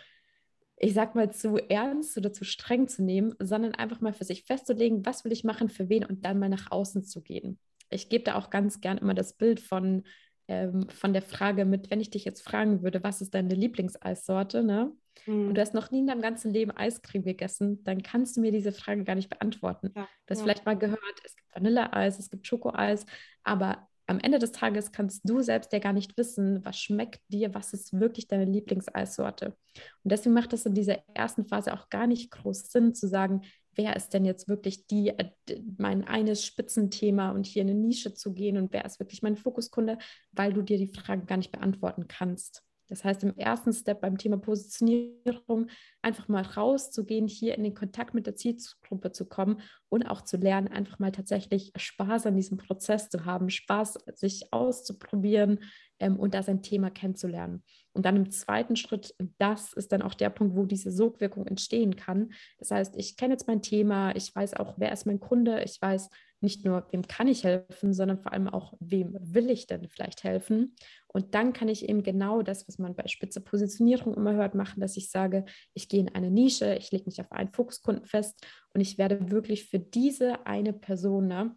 ich 0.85 0.95
sag 0.95 1.15
mal, 1.15 1.31
zu 1.31 1.59
ernst 1.69 2.17
oder 2.19 2.33
zu 2.33 2.45
streng 2.45 2.89
zu 2.89 3.05
nehmen, 3.05 3.35
sondern 3.39 3.73
einfach 3.73 4.01
mal 4.01 4.13
für 4.13 4.25
sich 4.25 4.43
festzulegen, 4.43 5.07
was 5.07 5.25
will 5.25 5.31
ich 5.31 5.45
machen, 5.45 5.69
für 5.69 5.89
wen 5.89 6.05
und 6.05 6.25
dann 6.25 6.41
mal 6.41 6.49
nach 6.49 6.73
außen 6.73 7.05
zu 7.05 7.23
gehen 7.23 7.61
ich 7.93 8.09
gebe 8.09 8.25
da 8.25 8.35
auch 8.37 8.51
ganz 8.51 8.81
gern 8.81 8.99
immer 8.99 9.15
das 9.15 9.35
Bild 9.35 9.61
von, 9.61 10.05
ähm, 10.49 10.89
von 10.89 11.13
der 11.13 11.23
Frage 11.23 11.65
mit, 11.65 11.91
wenn 11.91 12.01
ich 12.01 12.11
dich 12.11 12.25
jetzt 12.25 12.43
fragen 12.43 12.83
würde, 12.83 13.03
was 13.03 13.21
ist 13.21 13.35
deine 13.35 13.55
Lieblingseissorte, 13.55 14.63
ne? 14.63 14.93
Mhm. 15.27 15.49
Und 15.49 15.55
du 15.55 15.61
hast 15.61 15.75
noch 15.75 15.91
nie 15.91 16.01
in 16.01 16.07
deinem 16.07 16.23
ganzen 16.23 16.53
Leben 16.53 16.71
Eiscreme 16.71 17.23
gegessen, 17.23 17.85
dann 17.85 18.03
kannst 18.03 18.37
du 18.37 18.41
mir 18.41 18.53
diese 18.53 18.73
Frage 18.73 19.05
gar 19.05 19.15
nicht 19.15 19.31
beantworten. 19.31 19.91
Ja, 19.95 20.09
du 20.27 20.31
hast 20.31 20.39
ja. 20.39 20.45
vielleicht 20.45 20.67
mal 20.67 20.79
gehört, 20.79 21.21
es 21.25 21.37
gibt 21.37 21.55
Vanilleeis, 21.55 22.19
es 22.19 22.31
gibt 22.31 22.47
Schokoeis, 22.47 23.07
aber 23.45 23.89
am 24.07 24.19
Ende 24.19 24.39
des 24.39 24.53
Tages 24.53 24.93
kannst 24.93 25.29
du 25.29 25.41
selbst 25.43 25.73
ja 25.73 25.79
gar 25.79 25.93
nicht 25.93 26.17
wissen, 26.17 26.65
was 26.65 26.79
schmeckt 26.79 27.21
dir, 27.29 27.55
was 27.55 27.73
ist 27.73 27.99
wirklich 27.99 28.27
deine 28.27 28.45
Lieblingseissorte. 28.45 29.57
Und 30.03 30.13
deswegen 30.13 30.35
macht 30.35 30.53
es 30.53 30.67
in 30.67 30.75
dieser 30.75 30.99
ersten 31.15 31.47
Phase 31.47 31.73
auch 31.73 31.89
gar 31.89 32.07
nicht 32.07 32.31
groß 32.31 32.71
Sinn 32.71 32.95
zu 32.95 33.07
sagen, 33.07 33.43
wer 33.75 33.97
ist 33.97 34.11
denn 34.11 34.25
jetzt 34.25 34.49
wirklich 34.49 34.87
die, 34.87 35.09
äh, 35.09 35.31
mein 35.79 36.05
eines 36.07 36.45
Spitzenthema 36.45 37.31
und 37.31 37.47
hier 37.47 37.63
in 37.63 37.71
eine 37.71 37.79
Nische 37.79 38.15
zu 38.15 38.33
gehen 38.33 38.57
und 38.57 38.73
wer 38.73 38.85
ist 38.85 39.01
wirklich 39.01 39.23
mein 39.23 39.37
Fokuskunde, 39.37 39.99
weil 40.33 40.53
du 40.53 40.63
dir 40.63 40.79
die 40.79 40.93
Frage 40.93 41.25
gar 41.27 41.37
nicht 41.37 41.53
beantworten 41.53 42.09
kannst. 42.09 42.63
Das 42.93 43.05
heißt, 43.05 43.25
im 43.25 43.35
ersten 43.39 43.73
Step 43.73 44.03
beim 44.03 44.19
Thema 44.19 44.37
Positionierung 44.37 45.69
einfach 46.03 46.29
mal 46.29 46.43
rauszugehen, 46.43 47.27
hier 47.27 47.55
in 47.57 47.65
den 47.65 47.75
Kontakt 47.75 48.13
mit 48.13 48.27
der 48.27 48.37
Zielgruppe 48.37 49.13
zu 49.13 49.25
kommen 49.27 49.63
und 49.89 50.05
auch 50.05 50.21
zu 50.21 50.37
lernen, 50.37 50.69
einfach 50.69 50.99
mal 50.99 51.11
tatsächlich 51.11 51.73
Spaß 51.75 52.27
an 52.27 52.37
diesem 52.37 52.59
Prozess 52.59 53.09
zu 53.09 53.25
haben, 53.25 53.49
Spaß 53.49 53.99
sich 54.15 54.53
auszuprobieren 54.53 55.61
ähm, 56.01 56.19
und 56.19 56.35
da 56.35 56.43
sein 56.43 56.63
Thema 56.63 56.91
kennenzulernen. 56.91 57.63
Und 57.95 58.07
dann 58.07 58.17
im 58.17 58.31
zweiten 58.31 58.77
Schritt, 58.77 59.15
das 59.39 59.73
ist 59.75 59.93
dann 59.93 60.03
auch 60.03 60.15
der 60.15 60.31
Punkt, 60.31 60.57
wo 60.57 60.65
diese 60.65 60.91
Sogwirkung 60.91 61.47
entstehen 61.47 61.97
kann. 61.97 62.33
Das 62.59 62.71
heißt, 62.71 62.97
ich 62.97 63.17
kenne 63.17 63.35
jetzt 63.35 63.47
mein 63.47 63.63
Thema, 63.63 64.17
ich 64.17 64.35
weiß 64.35 64.55
auch, 64.55 64.75
wer 64.79 64.93
ist 64.93 65.07
mein 65.07 65.21
Kunde, 65.21 65.63
ich 65.63 65.81
weiß, 65.81 66.09
nicht 66.43 66.65
nur, 66.65 66.87
wem 66.91 67.07
kann 67.07 67.29
ich 67.29 67.45
helfen, 67.45 67.95
sondern 67.95 68.19
vor 68.19 68.33
allem 68.33 68.49
auch, 68.49 68.75
wem 68.81 69.17
will 69.21 69.49
ich 69.49 69.67
denn 69.67 69.89
vielleicht 69.89 70.25
helfen. 70.25 70.75
Und 71.07 71.35
dann 71.35 71.53
kann 71.53 71.69
ich 71.69 71.89
eben 71.89 72.03
genau 72.03 72.43
das, 72.43 72.67
was 72.67 72.79
man 72.79 72.97
bei 72.97 73.07
spitzer 73.07 73.41
Positionierung 73.41 74.15
immer 74.15 74.35
hört, 74.35 74.55
machen, 74.55 74.81
dass 74.81 74.97
ich 74.97 75.11
sage, 75.11 75.45
ich 75.73 75.89
gehe 75.89 76.01
in 76.01 76.15
eine 76.15 76.31
Nische, 76.31 76.75
ich 76.75 76.91
lege 76.91 77.05
mich 77.07 77.21
auf 77.21 77.31
einen 77.31 77.53
Fokuskunden 77.53 78.07
fest 78.07 78.45
und 78.75 78.81
ich 78.81 78.99
werde 78.99 79.31
wirklich 79.31 79.69
für 79.69 79.79
diese 79.79 80.45
eine 80.47 80.73
Person, 80.73 81.29
ne, 81.29 81.57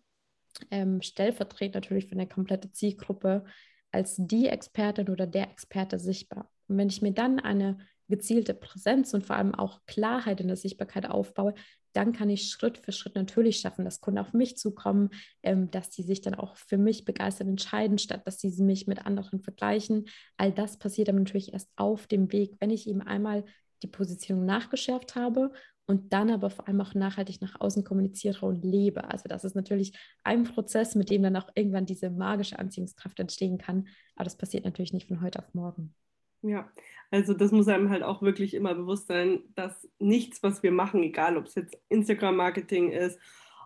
ähm, 0.72 1.02
stellvertretend 1.02 1.76
natürlich 1.76 2.06
für 2.06 2.14
eine 2.14 2.28
komplette 2.28 2.72
Zielgruppe, 2.72 3.44
als 3.92 4.16
die 4.18 4.48
Expertin 4.48 5.10
oder 5.10 5.28
der 5.28 5.50
Experte 5.50 6.00
sichtbar. 6.00 6.52
Und 6.68 6.78
wenn 6.78 6.90
ich 6.90 7.02
mir 7.02 7.14
dann 7.14 7.40
eine 7.40 7.78
gezielte 8.08 8.54
Präsenz 8.54 9.14
und 9.14 9.26
vor 9.26 9.36
allem 9.36 9.56
auch 9.56 9.82
Klarheit 9.88 10.40
in 10.42 10.48
der 10.48 10.58
Sichtbarkeit 10.58 11.10
aufbaue, 11.10 11.54
dann 11.94 12.12
kann 12.12 12.30
ich 12.30 12.50
Schritt 12.50 12.78
für 12.78 12.92
Schritt 12.92 13.16
natürlich 13.16 13.60
schaffen, 13.60 13.86
dass 13.86 14.02
Kunden 14.02 14.20
auf 14.20 14.34
mich 14.34 14.58
zukommen, 14.58 15.12
ähm, 15.44 15.72
dass 15.72 15.94
sie 15.94 16.04
sich 16.04 16.22
dann 16.22 16.36
auch 16.36 16.58
für 16.58 16.78
mich 16.78 17.06
begeistert 17.06 17.48
entscheiden, 17.48 17.98
statt 17.98 18.28
dass 18.28 18.40
sie 18.40 18.52
mich 18.62 18.86
mit 18.86 19.06
anderen 19.06 19.40
vergleichen. 19.40 20.06
All 20.36 20.52
das 20.52 20.78
passiert 20.78 21.08
dann 21.08 21.16
natürlich 21.16 21.54
erst 21.54 21.70
auf 21.78 22.06
dem 22.08 22.32
Weg, 22.34 22.56
wenn 22.60 22.70
ich 22.70 22.88
eben 22.90 23.02
einmal 23.02 23.46
die 23.82 23.88
Positionierung 23.88 24.46
nachgeschärft 24.46 25.16
habe 25.16 25.52
und 25.88 26.14
dann 26.14 26.32
aber 26.32 26.50
vor 26.50 26.68
allem 26.68 26.82
auch 26.82 26.94
nachhaltig 26.94 27.42
nach 27.42 27.60
außen 27.60 27.84
kommuniziere 27.84 28.46
und 28.46 28.64
lebe. 28.64 29.10
Also 29.10 29.30
das 29.30 29.44
ist 29.44 29.56
natürlich 29.56 29.98
ein 30.24 30.44
Prozess, 30.44 30.96
mit 30.96 31.10
dem 31.10 31.24
dann 31.24 31.36
auch 31.36 31.50
irgendwann 31.56 31.86
diese 31.86 32.10
magische 32.10 32.58
Anziehungskraft 32.58 33.20
entstehen 33.20 33.58
kann. 33.58 33.88
Aber 34.16 34.24
das 34.24 34.38
passiert 34.38 34.66
natürlich 34.66 34.94
nicht 34.94 35.08
von 35.08 35.22
heute 35.22 35.40
auf 35.40 35.54
morgen. 35.54 35.94
Ja, 36.42 36.70
also 37.12 37.34
das 37.34 37.52
muss 37.52 37.68
einem 37.68 37.90
halt 37.90 38.04
auch 38.04 38.22
wirklich 38.22 38.54
immer 38.54 38.76
bewusst 38.76 39.08
sein, 39.08 39.42
dass 39.56 39.88
nichts, 40.00 40.44
was 40.44 40.64
wir 40.64 40.72
machen, 40.72 41.02
egal 41.02 41.38
ob 41.38 41.48
es 41.48 41.56
jetzt 41.56 41.78
Instagram-Marketing 41.90 42.92
ist, 42.92 43.20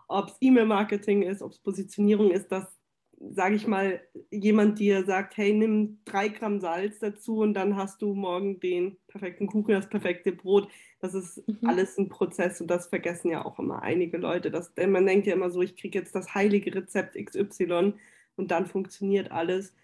ob 0.08 0.28
es 0.28 0.36
E-Mail-Marketing 0.40 1.22
ist, 1.22 1.42
ob 1.42 1.52
es 1.52 1.58
Positionierung 1.58 2.30
ist, 2.30 2.48
dass 2.48 2.80
sage 3.20 3.54
ich 3.54 3.66
mal, 3.66 4.00
jemand 4.30 4.78
dir 4.78 5.04
sagt, 5.04 5.36
hey, 5.36 5.52
nimm 5.52 5.98
drei 6.04 6.28
Gramm 6.28 6.60
Salz 6.60 6.98
dazu 7.00 7.38
und 7.38 7.54
dann 7.54 7.76
hast 7.76 8.00
du 8.00 8.14
morgen 8.14 8.60
den 8.60 8.96
perfekten 9.08 9.46
Kuchen, 9.46 9.74
das 9.74 9.88
perfekte 9.88 10.32
Brot. 10.32 10.68
Das 11.00 11.14
ist 11.14 11.46
mhm. 11.48 11.68
alles 11.68 11.98
ein 11.98 12.08
Prozess 12.08 12.60
und 12.60 12.68
das 12.68 12.86
vergessen 12.86 13.30
ja 13.30 13.44
auch 13.44 13.58
immer 13.58 13.82
einige 13.82 14.18
Leute. 14.18 14.50
Das, 14.50 14.74
denn 14.74 14.92
man 14.92 15.06
denkt 15.06 15.26
ja 15.26 15.34
immer 15.34 15.50
so, 15.50 15.62
ich 15.62 15.76
kriege 15.76 15.98
jetzt 15.98 16.14
das 16.14 16.34
heilige 16.34 16.74
Rezept 16.74 17.16
XY 17.16 17.94
und 18.36 18.50
dann 18.50 18.66
funktioniert 18.66 19.32
alles. 19.32 19.74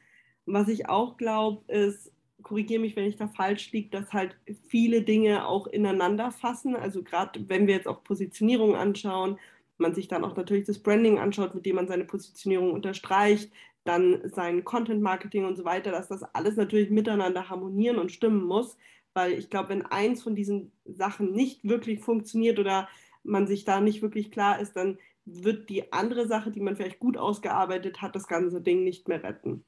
Was 0.45 0.69
ich 0.69 0.89
auch 0.89 1.17
glaube, 1.17 1.65
ist, 1.73 2.13
korrigiere 2.43 2.81
mich, 2.81 2.95
wenn 2.95 3.07
ich 3.07 3.17
da 3.17 3.27
falsch 3.27 3.73
liege, 3.73 3.91
dass 3.91 4.13
halt 4.13 4.37
viele 4.69 5.03
Dinge 5.03 5.49
auch 5.49 5.67
ineinander 5.67 6.31
fassen. 6.31 6.77
Also 6.77 7.03
gerade 7.03 7.49
wenn 7.49 7.67
wir 7.67 7.75
jetzt 7.75 7.89
auch 7.89 8.05
Positionierung 8.05 8.77
anschauen, 8.77 9.39
man 9.79 9.95
sich 9.95 10.07
dann 10.09 10.25
auch 10.25 10.37
natürlich 10.37 10.65
das 10.65 10.79
Branding 10.79 11.19
anschaut, 11.19 11.55
mit 11.55 11.67
dem 11.67 11.77
man 11.77 11.89
seine 11.89 12.05
Positionierung 12.05 12.73
unterstreicht, 12.73 13.51
dann 13.87 14.21
sein 14.31 14.65
Content 14.65 15.03
Marketing 15.03 15.45
und 15.45 15.57
so 15.57 15.65
weiter, 15.65 15.91
dass 15.91 16.09
das 16.09 16.23
alles 16.35 16.57
natürlich 16.57 16.91
miteinander 16.91 17.49
harmonieren 17.49 17.99
und 17.99 18.13
stimmen 18.13 18.45
muss, 18.45 18.77
weil 19.15 19.33
ich 19.33 19.49
glaube, 19.49 19.71
wenn 19.71 19.87
eins 19.87 20.23
von 20.23 20.35
diesen 20.35 20.73
Sachen 20.85 21.33
nicht 21.33 21.65
wirklich 21.65 22.01
funktioniert 22.01 22.59
oder 22.59 22.89
man 23.23 23.47
sich 23.47 23.65
da 23.65 23.81
nicht 23.81 24.03
wirklich 24.03 24.31
klar 24.31 24.61
ist, 24.61 24.77
dann 24.77 24.99
wird 25.25 25.69
die 25.69 25.93
andere 25.93 26.29
Sache, 26.29 26.51
die 26.51 26.61
man 26.61 26.77
vielleicht 26.77 27.01
gut 27.01 27.17
ausgearbeitet 27.17 28.01
hat, 28.03 28.15
das 28.15 28.29
ganze 28.29 28.61
Ding 28.61 28.85
nicht 28.85 29.09
mehr 29.09 29.23
retten. 29.23 29.65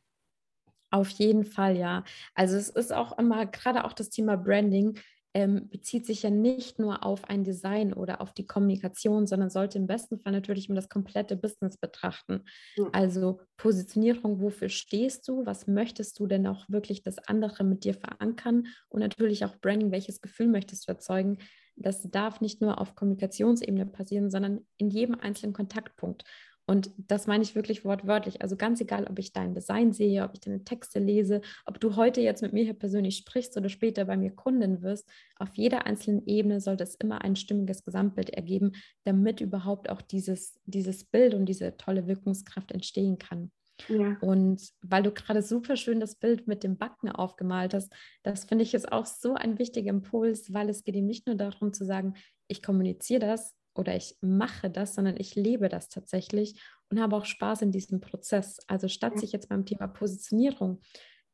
Auf 0.90 1.10
jeden 1.10 1.44
Fall, 1.44 1.76
ja. 1.76 2.04
Also 2.34 2.56
es 2.56 2.70
ist 2.70 2.92
auch 2.92 3.18
immer, 3.18 3.46
gerade 3.46 3.84
auch 3.84 3.92
das 3.92 4.10
Thema 4.10 4.37
Branding, 4.37 4.98
ähm, 5.35 5.68
bezieht 5.68 6.06
sich 6.06 6.23
ja 6.23 6.30
nicht 6.30 6.78
nur 6.78 7.04
auf 7.04 7.25
ein 7.28 7.44
Design 7.44 7.92
oder 7.92 8.20
auf 8.20 8.32
die 8.32 8.47
Kommunikation, 8.47 9.26
sondern 9.26 9.50
sollte 9.50 9.78
im 9.78 9.87
besten 9.87 10.18
Fall 10.18 10.32
natürlich 10.32 10.68
immer 10.68 10.76
das 10.76 10.88
komplette 10.88 11.37
Business 11.37 11.76
betrachten. 11.76 12.44
Mhm. 12.76 12.88
Also 12.92 13.40
Positionierung, 13.56 14.40
wofür 14.40 14.68
stehst 14.68 15.28
du, 15.28 15.44
was 15.44 15.66
möchtest 15.66 16.18
du 16.18 16.26
denn 16.26 16.47
auch 16.47 16.68
wirklich 16.68 17.02
das 17.02 17.18
andere 17.18 17.64
mit 17.64 17.85
dir 17.85 17.94
verankern 17.94 18.66
und 18.88 19.00
natürlich 19.00 19.44
auch 19.44 19.56
Branding, 19.56 19.90
welches 19.90 20.20
Gefühl 20.20 20.49
möchtest 20.49 20.88
du 20.88 20.92
erzeugen. 20.92 21.38
Das 21.76 22.11
darf 22.11 22.40
nicht 22.40 22.61
nur 22.61 22.80
auf 22.80 22.94
Kommunikationsebene 22.94 23.87
passieren, 23.87 24.30
sondern 24.30 24.66
in 24.78 24.90
jedem 24.90 25.14
einzelnen 25.20 25.52
Kontaktpunkt. 25.52 26.25
Und 26.68 26.90
das 26.98 27.26
meine 27.26 27.42
ich 27.42 27.54
wirklich 27.54 27.87
wortwörtlich. 27.87 28.42
Also 28.42 28.54
ganz 28.54 28.78
egal, 28.82 29.06
ob 29.06 29.18
ich 29.18 29.32
dein 29.32 29.54
Design 29.54 29.92
sehe, 29.92 30.22
ob 30.22 30.34
ich 30.34 30.40
deine 30.40 30.64
Texte 30.64 30.98
lese, 30.98 31.40
ob 31.64 31.80
du 31.80 31.96
heute 31.96 32.20
jetzt 32.20 32.42
mit 32.42 32.52
mir 32.52 32.62
hier 32.62 32.75
persönlich 32.75 33.16
sprichst 33.16 33.56
oder 33.56 33.70
später 33.70 34.04
bei 34.04 34.18
mir 34.18 34.32
Kundin 34.32 34.82
wirst, 34.82 35.08
auf 35.38 35.54
jeder 35.54 35.87
einzelnen 35.87 36.26
Ebene 36.26 36.60
sollte 36.60 36.84
es 36.84 36.94
immer 36.94 37.22
ein 37.22 37.37
stimmiges 37.37 37.84
Gesamtbild 37.84 38.28
ergeben, 38.30 38.72
damit 39.04 39.40
überhaupt 39.40 39.88
auch 39.88 40.02
dieses, 40.02 40.60
dieses 40.66 41.04
Bild 41.04 41.32
und 41.32 41.46
diese 41.46 41.78
tolle 41.78 42.06
Wirkungskraft 42.06 42.70
entstehen 42.70 43.16
kann. 43.16 43.50
Ja. 43.88 44.18
Und 44.20 44.60
weil 44.82 45.02
du 45.02 45.10
gerade 45.10 45.40
super 45.40 45.76
schön 45.76 46.00
das 46.00 46.16
Bild 46.16 46.48
mit 46.48 46.64
dem 46.64 46.76
Backen 46.76 47.08
aufgemalt 47.08 47.72
hast, 47.72 47.90
das 48.22 48.44
finde 48.44 48.64
ich 48.64 48.72
jetzt 48.72 48.92
auch 48.92 49.06
so 49.06 49.32
ein 49.32 49.58
wichtiger 49.58 49.88
Impuls, 49.88 50.52
weil 50.52 50.68
es 50.68 50.84
geht 50.84 50.96
ihm 50.96 51.06
nicht 51.06 51.26
nur 51.26 51.37
darum 51.37 51.72
zu 51.72 51.87
sagen, 51.87 52.12
ich 52.46 52.62
kommuniziere 52.62 53.20
das, 53.20 53.54
oder 53.78 53.97
ich 53.97 54.16
mache 54.20 54.70
das, 54.70 54.94
sondern 54.94 55.16
ich 55.16 55.35
lebe 55.35 55.68
das 55.68 55.88
tatsächlich 55.88 56.61
und 56.90 57.00
habe 57.00 57.16
auch 57.16 57.25
Spaß 57.25 57.62
in 57.62 57.73
diesem 57.73 58.00
Prozess. 58.00 58.58
Also 58.66 58.88
statt 58.88 59.18
sich 59.18 59.32
jetzt 59.32 59.49
beim 59.49 59.64
Thema 59.64 59.87
Positionierung 59.87 60.80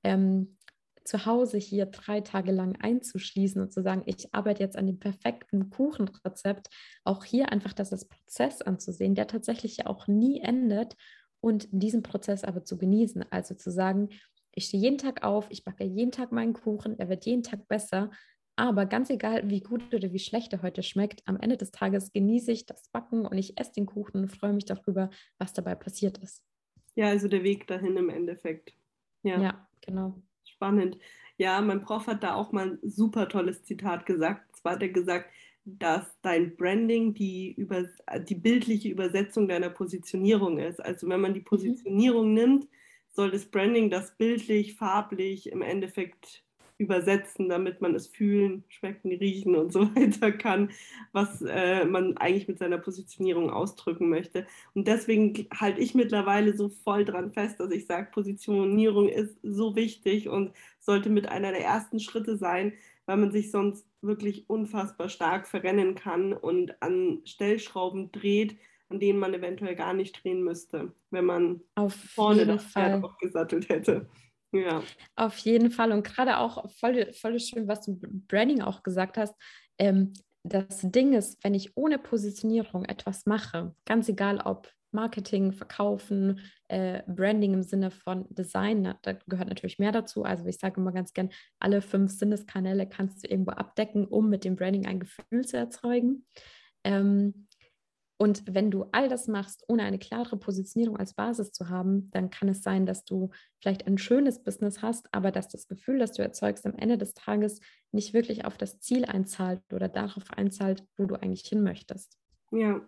ähm, 0.02 0.58
zu 1.04 1.26
Hause 1.26 1.58
hier 1.58 1.86
drei 1.86 2.20
Tage 2.20 2.50
lang 2.50 2.76
einzuschließen 2.80 3.60
und 3.60 3.72
zu 3.72 3.82
sagen, 3.82 4.02
ich 4.06 4.34
arbeite 4.34 4.62
jetzt 4.62 4.76
an 4.76 4.86
dem 4.86 4.98
perfekten 4.98 5.70
Kuchenrezept, 5.70 6.68
auch 7.04 7.24
hier 7.24 7.52
einfach 7.52 7.72
das 7.72 7.92
als 7.92 8.06
Prozess 8.06 8.62
anzusehen, 8.62 9.14
der 9.14 9.26
tatsächlich 9.26 9.78
ja 9.78 9.86
auch 9.86 10.06
nie 10.06 10.40
endet 10.40 10.96
und 11.40 11.68
diesen 11.70 12.02
Prozess 12.02 12.42
aber 12.44 12.64
zu 12.64 12.78
genießen. 12.78 13.24
Also 13.30 13.54
zu 13.54 13.70
sagen, 13.70 14.08
ich 14.52 14.66
stehe 14.66 14.82
jeden 14.82 14.98
Tag 14.98 15.24
auf, 15.24 15.46
ich 15.50 15.64
backe 15.64 15.84
jeden 15.84 16.12
Tag 16.12 16.32
meinen 16.32 16.54
Kuchen, 16.54 16.98
er 16.98 17.08
wird 17.08 17.26
jeden 17.26 17.42
Tag 17.42 17.68
besser 17.68 18.10
aber 18.56 18.86
ganz 18.86 19.10
egal, 19.10 19.48
wie 19.50 19.60
gut 19.60 19.92
oder 19.92 20.12
wie 20.12 20.18
schlecht 20.18 20.52
er 20.52 20.62
heute 20.62 20.82
schmeckt, 20.82 21.22
am 21.26 21.38
Ende 21.38 21.56
des 21.56 21.70
Tages 21.70 22.12
genieße 22.12 22.52
ich 22.52 22.66
das 22.66 22.88
Backen 22.88 23.26
und 23.26 23.36
ich 23.36 23.58
esse 23.58 23.72
den 23.72 23.86
Kuchen 23.86 24.22
und 24.22 24.36
freue 24.36 24.52
mich 24.52 24.64
darüber, 24.64 25.10
was 25.38 25.52
dabei 25.52 25.74
passiert 25.74 26.18
ist. 26.18 26.42
Ja, 26.94 27.08
also 27.08 27.28
der 27.28 27.42
Weg 27.42 27.66
dahin 27.66 27.96
im 27.96 28.08
Endeffekt. 28.08 28.74
Ja, 29.22 29.40
ja 29.40 29.68
genau. 29.80 30.22
Spannend. 30.44 30.98
Ja, 31.36 31.60
mein 31.60 31.82
Prof 31.82 32.06
hat 32.06 32.22
da 32.22 32.34
auch 32.34 32.52
mal 32.52 32.72
ein 32.72 32.78
super 32.82 33.28
tolles 33.28 33.64
Zitat 33.64 34.06
gesagt. 34.06 34.56
Zwar 34.56 34.74
hat 34.74 34.82
er 34.82 34.90
gesagt, 34.90 35.30
dass 35.64 36.06
dein 36.22 36.56
Branding 36.56 37.14
die, 37.14 37.52
über, 37.52 37.88
die 38.28 38.34
bildliche 38.34 38.88
Übersetzung 38.88 39.48
deiner 39.48 39.70
Positionierung 39.70 40.58
ist. 40.58 40.80
Also 40.80 41.08
wenn 41.08 41.20
man 41.20 41.34
die 41.34 41.40
mhm. 41.40 41.46
Positionierung 41.46 42.28
mhm. 42.28 42.34
nimmt, 42.34 42.68
soll 43.10 43.30
das 43.30 43.46
Branding 43.46 43.90
das 43.90 44.16
bildlich, 44.16 44.74
farblich 44.76 45.50
im 45.50 45.62
Endeffekt 45.62 46.43
übersetzen, 46.78 47.48
damit 47.48 47.80
man 47.80 47.94
es 47.94 48.08
fühlen, 48.08 48.64
schmecken, 48.68 49.12
riechen 49.12 49.54
und 49.54 49.72
so 49.72 49.80
weiter 49.96 50.32
kann, 50.32 50.70
was 51.12 51.42
äh, 51.42 51.84
man 51.84 52.16
eigentlich 52.16 52.48
mit 52.48 52.58
seiner 52.58 52.78
Positionierung 52.78 53.50
ausdrücken 53.50 54.08
möchte. 54.08 54.46
Und 54.74 54.88
deswegen 54.88 55.48
halte 55.54 55.80
ich 55.80 55.94
mittlerweile 55.94 56.56
so 56.56 56.68
voll 56.68 57.04
dran 57.04 57.32
fest, 57.32 57.60
dass 57.60 57.70
ich 57.70 57.86
sage, 57.86 58.10
Positionierung 58.10 59.08
ist 59.08 59.36
so 59.42 59.76
wichtig 59.76 60.28
und 60.28 60.52
sollte 60.80 61.10
mit 61.10 61.28
einer 61.28 61.52
der 61.52 61.64
ersten 61.64 62.00
Schritte 62.00 62.36
sein, 62.36 62.72
weil 63.06 63.18
man 63.18 63.30
sich 63.30 63.50
sonst 63.50 63.86
wirklich 64.02 64.48
unfassbar 64.48 65.08
stark 65.08 65.46
verrennen 65.46 65.94
kann 65.94 66.32
und 66.32 66.82
an 66.82 67.20
Stellschrauben 67.24 68.10
dreht, 68.12 68.56
an 68.88 69.00
denen 69.00 69.18
man 69.18 69.34
eventuell 69.34 69.76
gar 69.76 69.94
nicht 69.94 70.22
drehen 70.22 70.42
müsste, 70.42 70.92
wenn 71.10 71.24
man 71.24 71.60
Auf 71.74 71.94
vorne 71.94 72.46
das 72.46 72.64
Pferd 72.64 73.02
aufgesattelt 73.02 73.68
hätte. 73.68 74.06
Ja. 74.54 74.82
Auf 75.16 75.36
jeden 75.38 75.70
Fall. 75.70 75.92
Und 75.92 76.04
gerade 76.04 76.38
auch 76.38 76.70
voll, 76.70 77.12
voll 77.12 77.38
schön, 77.40 77.68
was 77.68 77.82
du 77.82 77.98
Branding 78.00 78.62
auch 78.62 78.82
gesagt 78.82 79.18
hast. 79.18 79.34
Ähm, 79.78 80.12
das 80.44 80.80
Ding 80.82 81.14
ist, 81.14 81.42
wenn 81.42 81.54
ich 81.54 81.76
ohne 81.76 81.98
Positionierung 81.98 82.84
etwas 82.84 83.26
mache, 83.26 83.74
ganz 83.86 84.08
egal 84.08 84.40
ob 84.40 84.70
Marketing, 84.92 85.52
Verkaufen, 85.52 86.40
äh, 86.68 87.02
Branding 87.08 87.54
im 87.54 87.62
Sinne 87.62 87.90
von 87.90 88.26
Design, 88.30 88.94
da 89.02 89.12
gehört 89.26 89.48
natürlich 89.48 89.78
mehr 89.78 89.90
dazu. 89.90 90.22
Also 90.22 90.46
ich 90.46 90.58
sage 90.58 90.80
immer 90.80 90.92
ganz 90.92 91.12
gern, 91.12 91.30
alle 91.58 91.82
fünf 91.82 92.12
Sinneskanäle 92.12 92.88
kannst 92.88 93.24
du 93.24 93.28
irgendwo 93.28 93.52
abdecken, 93.52 94.06
um 94.06 94.30
mit 94.30 94.44
dem 94.44 94.54
Branding 94.54 94.86
ein 94.86 95.00
Gefühl 95.00 95.44
zu 95.44 95.56
erzeugen. 95.56 96.26
Ähm, 96.84 97.43
und 98.24 98.42
wenn 98.54 98.70
du 98.70 98.86
all 98.90 99.10
das 99.10 99.28
machst, 99.28 99.64
ohne 99.68 99.82
eine 99.82 99.98
klare 99.98 100.38
Positionierung 100.38 100.96
als 100.96 101.12
Basis 101.12 101.52
zu 101.52 101.68
haben, 101.68 102.10
dann 102.10 102.30
kann 102.30 102.48
es 102.48 102.62
sein, 102.62 102.86
dass 102.86 103.04
du 103.04 103.28
vielleicht 103.60 103.86
ein 103.86 103.98
schönes 103.98 104.42
Business 104.42 104.80
hast, 104.80 105.12
aber 105.12 105.30
dass 105.30 105.48
das 105.48 105.68
Gefühl, 105.68 105.98
das 105.98 106.12
du 106.12 106.22
erzeugst, 106.22 106.64
am 106.64 106.72
Ende 106.72 106.96
des 106.96 107.12
Tages 107.12 107.60
nicht 107.92 108.14
wirklich 108.14 108.46
auf 108.46 108.56
das 108.56 108.80
Ziel 108.80 109.04
einzahlt 109.04 109.60
oder 109.74 109.90
darauf 109.90 110.30
einzahlt, 110.30 110.82
wo 110.96 111.04
du 111.04 111.16
eigentlich 111.16 111.46
hin 111.46 111.62
möchtest. 111.62 112.18
Ja, 112.50 112.80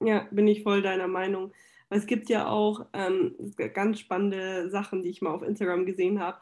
ja, 0.00 0.28
bin 0.30 0.46
ich 0.46 0.62
voll 0.62 0.82
deiner 0.82 1.08
Meinung. 1.08 1.54
Es 1.88 2.06
gibt 2.06 2.28
ja 2.28 2.48
auch 2.48 2.84
ähm, 2.92 3.34
ganz 3.72 3.98
spannende 3.98 4.68
Sachen, 4.68 5.02
die 5.02 5.08
ich 5.08 5.22
mal 5.22 5.32
auf 5.32 5.42
Instagram 5.42 5.86
gesehen 5.86 6.20
habe 6.20 6.38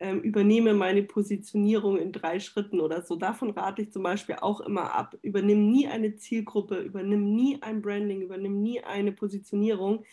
ähm, 0.00 0.20
übernehme 0.20 0.74
meine 0.74 1.02
Positionierung 1.02 1.98
in 1.98 2.12
drei 2.12 2.40
Schritten 2.40 2.80
oder 2.80 3.02
so. 3.02 3.16
Davon 3.16 3.50
rate 3.50 3.82
ich 3.82 3.92
zum 3.92 4.02
Beispiel 4.02 4.36
auch 4.40 4.60
immer 4.60 4.92
ab. 4.92 5.16
Übernimm 5.22 5.70
nie 5.70 5.86
eine 5.88 6.16
Zielgruppe, 6.16 6.78
übernimm 6.78 7.34
nie 7.34 7.58
ein 7.62 7.82
Branding, 7.82 8.22
übernimm 8.22 8.60
nie 8.62 8.82
eine 8.82 9.12
Positionierung, 9.12 10.04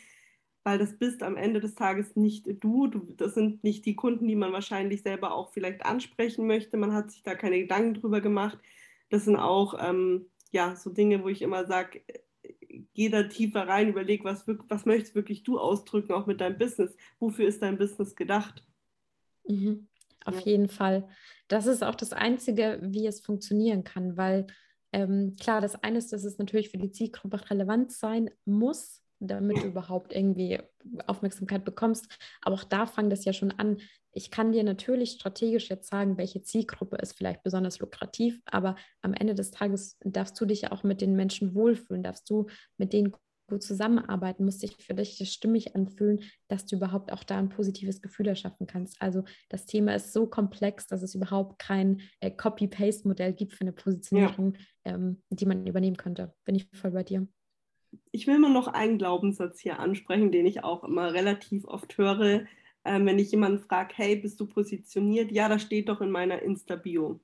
weil 0.64 0.78
das 0.78 0.98
bist 0.98 1.24
am 1.24 1.38
Ende 1.38 1.60
des 1.60 1.76
Tages 1.76 2.16
nicht 2.16 2.48
du. 2.64 2.88
du. 2.88 3.14
Das 3.18 3.34
sind 3.34 3.64
nicht 3.64 3.86
die 3.86 3.96
Kunden, 3.96 4.28
die 4.28 4.36
man 4.36 4.54
wahrscheinlich 4.54 5.02
selber 5.02 5.34
auch 5.34 5.52
vielleicht 5.52 5.86
ansprechen 5.86 6.48
möchte. 6.48 6.78
Man 6.78 6.94
hat 6.94 7.12
sich 7.12 7.24
da 7.24 7.36
keine 7.36 7.60
Gedanken 7.60 7.96
drüber 7.96 8.22
gemacht. 8.22 8.60
Das 9.10 9.26
sind 9.26 9.38
auch 9.38 9.76
ähm, 9.80 10.28
ja, 10.52 10.76
so 10.76 10.90
Dinge, 10.92 11.24
wo 11.24 11.30
ich 11.30 11.42
immer 11.42 11.66
sage, 11.66 12.02
geh 12.94 13.10
da 13.10 13.24
tiefer 13.24 13.68
rein, 13.68 13.90
überleg, 13.90 14.24
was, 14.24 14.46
was 14.48 14.86
möchtest 14.86 15.16
wirklich 15.16 15.44
du 15.44 15.60
ausdrücken, 15.60 16.14
auch 16.14 16.28
mit 16.28 16.42
deinem 16.42 16.58
Business. 16.58 16.96
Wofür 17.20 17.48
ist 17.48 17.62
dein 17.62 17.78
Business 17.78 18.16
gedacht? 18.16 18.64
Mhm. 19.48 19.88
Auf 20.26 20.40
ja. 20.42 20.52
jeden 20.52 20.68
Fall. 20.68 21.08
Das 21.48 21.66
ist 21.66 21.84
auch 21.84 21.96
das 21.96 22.14
Einzige, 22.14 22.80
wie 22.82 23.08
es 23.08 23.22
funktionieren 23.22 23.84
kann, 23.84 24.18
weil 24.18 24.48
ähm, 24.94 25.36
klar, 25.40 25.62
das 25.62 25.82
eine 25.84 25.98
ist, 25.98 26.12
dass 26.12 26.24
es 26.24 26.38
natürlich 26.38 26.70
für 26.70 26.78
die 26.78 26.92
Zielgruppe 26.92 27.50
relevant 27.50 27.92
sein 27.92 28.30
muss, 28.46 29.02
damit 29.20 29.58
du 29.58 29.62
überhaupt 29.68 30.14
irgendwie 30.14 30.60
Aufmerksamkeit 31.08 31.64
bekommst. 31.64 32.08
Aber 32.42 32.56
auch 32.56 32.64
da 32.64 32.86
fängt 32.86 33.14
es 33.14 33.26
ja 33.26 33.34
schon 33.34 33.52
an. 33.52 33.78
Ich 34.14 34.30
kann 34.30 34.52
dir 34.52 34.64
natürlich 34.64 35.12
strategisch 35.12 35.70
jetzt 35.70 35.90
sagen, 35.90 36.18
welche 36.18 36.42
Zielgruppe 36.42 36.98
ist 36.98 37.18
vielleicht 37.18 37.44
besonders 37.44 37.80
lukrativ, 37.80 38.42
aber 38.46 38.76
am 39.02 39.14
Ende 39.14 39.36
des 39.36 39.52
Tages 39.52 39.98
darfst 40.04 40.40
du 40.40 40.46
dich 40.46 40.70
auch 40.72 40.84
mit 40.84 41.00
den 41.00 41.16
Menschen 41.16 41.56
wohlfühlen, 41.56 42.04
darfst 42.04 42.30
du 42.30 42.48
mit 42.78 42.92
denen 42.92 43.14
gut 43.52 43.62
zusammenarbeiten, 43.62 44.46
muss 44.46 44.60
sich 44.60 44.76
für 44.78 44.94
dich 44.94 45.22
stimmig 45.32 45.76
anfühlen, 45.76 46.22
dass 46.48 46.66
du 46.66 46.78
überhaupt 46.78 47.12
auch 47.12 47.24
da 47.24 47.38
ein 47.38 47.50
positives 47.50 48.02
Gefühl 48.02 48.28
erschaffen 48.28 48.66
kannst. 48.66 49.00
Also 49.02 49.24
das 49.50 49.66
Thema 49.66 49.94
ist 49.94 50.14
so 50.14 50.26
komplex, 50.26 50.88
dass 50.88 51.04
es 51.04 51.14
überhaupt 51.14 51.60
kein 51.60 52.02
äh, 52.22 52.32
Copy-Paste-Modell 52.32 53.34
gibt 53.34 53.54
für 53.54 53.62
eine 53.62 53.74
Positionierung, 53.74 54.56
ja. 54.86 54.96
ähm, 54.96 55.22
die 55.30 55.46
man 55.46 55.68
übernehmen 55.68 55.98
könnte. 55.98 56.34
Bin 56.46 56.56
ich 56.56 56.68
voll 56.74 56.92
bei 56.92 57.04
dir. 57.04 57.28
ich 58.12 58.26
will 58.26 58.40
mal 58.40 58.52
noch 58.52 58.68
einen 58.68 58.98
Glaubenssatz 58.98 59.60
hier 59.60 59.80
ansprechen, 59.80 60.32
den 60.32 60.46
ich 60.46 60.64
auch 60.64 60.84
immer 60.84 61.14
relativ 61.14 61.66
oft 61.66 61.98
höre, 61.98 62.46
äh, 62.84 63.00
wenn 63.00 63.20
ich 63.20 63.32
jemanden 63.32 63.60
frage, 63.60 63.94
hey, 63.96 64.16
bist 64.16 64.40
du 64.40 64.48
positioniert? 64.48 65.32
Ja, 65.32 65.50
das 65.50 65.62
steht 65.62 65.90
doch 65.90 66.02
in 66.02 66.10
meiner 66.10 66.42
Insta-Bio. 66.42 67.20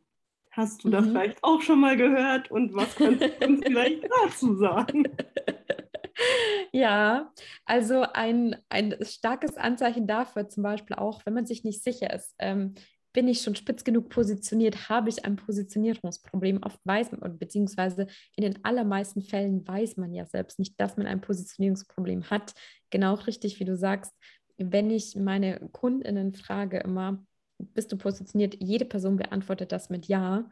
Hast 0.51 0.83
du 0.83 0.87
mhm. 0.89 0.91
das 0.91 1.05
vielleicht 1.07 1.43
auch 1.43 1.61
schon 1.61 1.79
mal 1.79 1.95
gehört 1.95 2.51
und 2.51 2.73
was 2.73 2.95
kannst 2.95 3.21
du 3.21 3.45
uns 3.47 3.61
vielleicht 3.65 4.03
dazu 4.23 4.55
sagen? 4.55 5.07
Ja, 6.77 7.33
also 7.65 8.03
ein, 8.13 8.55
ein 8.69 8.95
starkes 9.01 9.57
Anzeichen 9.57 10.05
dafür 10.05 10.47
zum 10.47 10.61
Beispiel 10.61 10.95
auch, 10.95 11.25
wenn 11.25 11.33
man 11.33 11.47
sich 11.47 11.63
nicht 11.63 11.83
sicher 11.83 12.13
ist, 12.13 12.35
ähm, 12.37 12.75
bin 13.13 13.27
ich 13.27 13.41
schon 13.41 13.55
spitz 13.55 13.83
genug 13.83 14.09
positioniert, 14.09 14.87
habe 14.87 15.09
ich 15.09 15.25
ein 15.25 15.37
Positionierungsproblem. 15.37 16.61
Oft 16.61 16.79
weiß 16.83 17.13
man, 17.13 17.39
beziehungsweise 17.39 18.05
in 18.35 18.43
den 18.43 18.63
allermeisten 18.63 19.23
Fällen 19.23 19.67
weiß 19.67 19.97
man 19.97 20.13
ja 20.13 20.27
selbst 20.27 20.59
nicht, 20.59 20.79
dass 20.79 20.97
man 20.97 21.07
ein 21.07 21.19
Positionierungsproblem 21.19 22.29
hat. 22.29 22.53
Genau 22.91 23.15
richtig, 23.15 23.59
wie 23.59 23.65
du 23.65 23.75
sagst, 23.75 24.13
wenn 24.57 24.91
ich 24.91 25.15
meine 25.15 25.57
Kundinnen 25.71 26.35
frage 26.35 26.77
immer, 26.77 27.25
bist 27.57 27.91
du 27.91 27.97
positioniert? 27.97 28.55
Jede 28.61 28.85
Person 28.85 29.15
beantwortet 29.15 29.71
das 29.71 29.89
mit 29.89 30.07
Ja. 30.07 30.47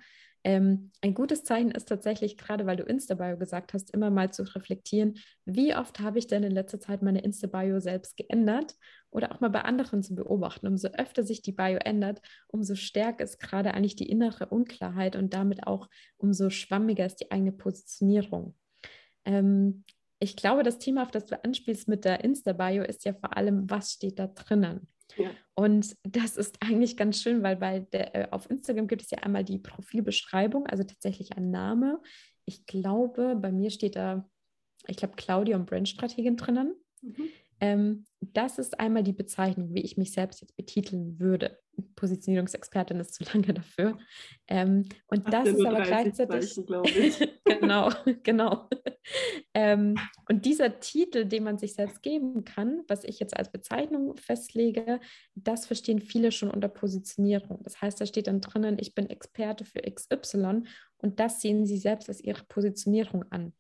Ähm, 0.45 0.91
ein 1.01 1.15
gutes 1.15 1.43
Zeichen 1.43 1.71
ist 1.71 1.89
tatsächlich, 1.89 2.37
gerade 2.37 2.67
weil 2.67 2.77
du 2.77 2.83
Insta-Bio 2.83 3.35
gesagt 3.35 3.73
hast, 3.73 3.89
immer 3.89 4.11
mal 4.11 4.31
zu 4.31 4.43
reflektieren, 4.43 5.17
wie 5.45 5.75
oft 5.75 5.99
habe 5.99 6.19
ich 6.19 6.27
denn 6.27 6.43
in 6.43 6.51
letzter 6.51 6.79
Zeit 6.79 7.01
meine 7.01 7.21
Insta-Bio 7.21 7.79
selbst 7.79 8.15
geändert 8.15 8.75
oder 9.09 9.31
auch 9.31 9.39
mal 9.39 9.49
bei 9.49 9.63
anderen 9.63 10.03
zu 10.03 10.13
beobachten. 10.13 10.67
Umso 10.67 10.89
öfter 10.89 11.23
sich 11.23 11.41
die 11.41 11.51
Bio 11.51 11.79
ändert, 11.83 12.21
umso 12.47 12.75
stärker 12.75 13.23
ist 13.23 13.39
gerade 13.39 13.73
eigentlich 13.73 13.95
die 13.95 14.07
innere 14.07 14.45
Unklarheit 14.45 15.15
und 15.15 15.33
damit 15.33 15.65
auch 15.65 15.89
umso 16.17 16.51
schwammiger 16.51 17.07
ist 17.07 17.21
die 17.21 17.31
eigene 17.31 17.51
Positionierung. 17.51 18.55
Ähm, 19.25 19.83
ich 20.19 20.35
glaube, 20.35 20.61
das 20.61 20.77
Thema, 20.77 21.01
auf 21.01 21.11
das 21.11 21.25
du 21.25 21.43
anspielst 21.43 21.87
mit 21.87 22.05
der 22.05 22.23
Insta-Bio, 22.23 22.83
ist 22.83 23.03
ja 23.03 23.15
vor 23.15 23.35
allem, 23.35 23.67
was 23.67 23.93
steht 23.93 24.19
da 24.19 24.27
drinnen? 24.27 24.87
Ja. 25.17 25.31
Und 25.55 25.95
das 26.03 26.37
ist 26.37 26.57
eigentlich 26.61 26.97
ganz 26.97 27.21
schön, 27.21 27.43
weil 27.43 27.55
bei 27.55 27.79
der, 27.79 28.15
äh, 28.15 28.27
auf 28.31 28.49
Instagram 28.49 28.87
gibt 28.87 29.01
es 29.01 29.11
ja 29.11 29.19
einmal 29.19 29.43
die 29.43 29.59
Profilbeschreibung, 29.59 30.67
also 30.67 30.83
tatsächlich 30.83 31.37
ein 31.37 31.51
Name. 31.51 32.01
Ich 32.45 32.65
glaube, 32.65 33.35
bei 33.35 33.51
mir 33.51 33.71
steht 33.71 33.95
da, 33.95 34.29
ich 34.87 34.97
glaube, 34.97 35.15
Claudia 35.15 35.55
und 35.55 35.65
Brandstrategin 35.65 36.37
drinnen. 36.37 36.75
Mhm. 37.01 37.29
Ähm, 37.61 38.05
das 38.19 38.59
ist 38.59 38.79
einmal 38.79 39.03
die 39.03 39.13
Bezeichnung, 39.13 39.73
wie 39.73 39.81
ich 39.81 39.97
mich 39.97 40.11
selbst 40.11 40.41
jetzt 40.41 40.55
betiteln 40.57 41.19
würde. 41.19 41.57
Positionierungsexpertin 41.95 42.99
ist 42.99 43.13
zu 43.13 43.23
lange 43.33 43.53
dafür. 43.53 43.97
Ähm, 44.47 44.85
und 45.07 45.31
das 45.31 45.47
ist 45.47 45.65
aber 45.65 45.81
gleichzeitig. 45.81 46.57
genau, 47.45 47.89
genau. 48.23 48.69
ähm, 49.53 49.95
und 50.27 50.45
dieser 50.45 50.79
Titel, 50.79 51.25
den 51.25 51.43
man 51.43 51.57
sich 51.57 51.73
selbst 51.73 52.01
geben 52.01 52.43
kann, 52.43 52.83
was 52.87 53.03
ich 53.03 53.19
jetzt 53.19 53.37
als 53.37 53.51
Bezeichnung 53.51 54.17
festlege, 54.17 54.99
das 55.35 55.65
verstehen 55.65 56.01
viele 56.01 56.31
schon 56.31 56.51
unter 56.51 56.67
Positionierung. 56.67 57.61
Das 57.63 57.81
heißt, 57.81 58.01
da 58.01 58.05
steht 58.05 58.27
dann 58.27 58.41
drinnen, 58.41 58.77
ich 58.79 58.95
bin 58.95 59.09
Experte 59.09 59.65
für 59.65 59.81
XY 59.81 60.63
und 60.97 61.19
das 61.19 61.41
sehen 61.41 61.65
sie 61.65 61.77
selbst 61.77 62.09
als 62.09 62.21
ihre 62.21 62.43
Positionierung 62.45 63.23
an. 63.31 63.53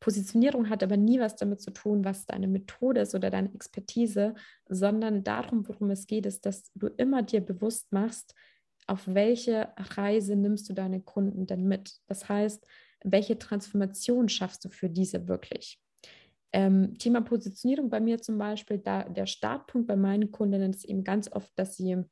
Positionierung 0.00 0.68
hat 0.68 0.82
aber 0.82 0.98
nie 0.98 1.18
was 1.18 1.34
damit 1.36 1.62
zu 1.62 1.70
tun, 1.70 2.04
was 2.04 2.26
deine 2.26 2.46
Methode 2.46 3.00
ist 3.00 3.14
oder 3.14 3.30
deine 3.30 3.54
Expertise, 3.54 4.34
sondern 4.68 5.24
darum, 5.24 5.66
worum 5.66 5.90
es 5.90 6.06
geht, 6.06 6.26
ist, 6.26 6.44
dass 6.44 6.70
du 6.74 6.88
immer 6.88 7.22
dir 7.22 7.40
bewusst 7.40 7.90
machst, 7.90 8.34
auf 8.86 9.02
welche 9.06 9.68
Reise 9.76 10.36
nimmst 10.36 10.68
du 10.68 10.74
deine 10.74 11.00
Kunden 11.00 11.46
denn 11.46 11.66
mit? 11.66 11.94
Das 12.06 12.28
heißt, 12.28 12.66
welche 13.04 13.38
Transformation 13.38 14.28
schaffst 14.28 14.64
du 14.64 14.68
für 14.68 14.90
diese 14.90 15.28
wirklich? 15.28 15.80
Ähm, 16.52 16.96
Thema 16.98 17.20
Positionierung 17.20 17.90
bei 17.90 18.00
mir 18.00 18.20
zum 18.20 18.38
Beispiel, 18.38 18.78
da 18.78 19.04
der 19.04 19.26
Startpunkt 19.26 19.88
bei 19.88 19.96
meinen 19.96 20.30
Kundinnen 20.30 20.72
ist 20.72 20.84
eben 20.84 21.02
ganz 21.02 21.30
oft, 21.32 21.52
dass 21.56 21.76
sie 21.76 22.04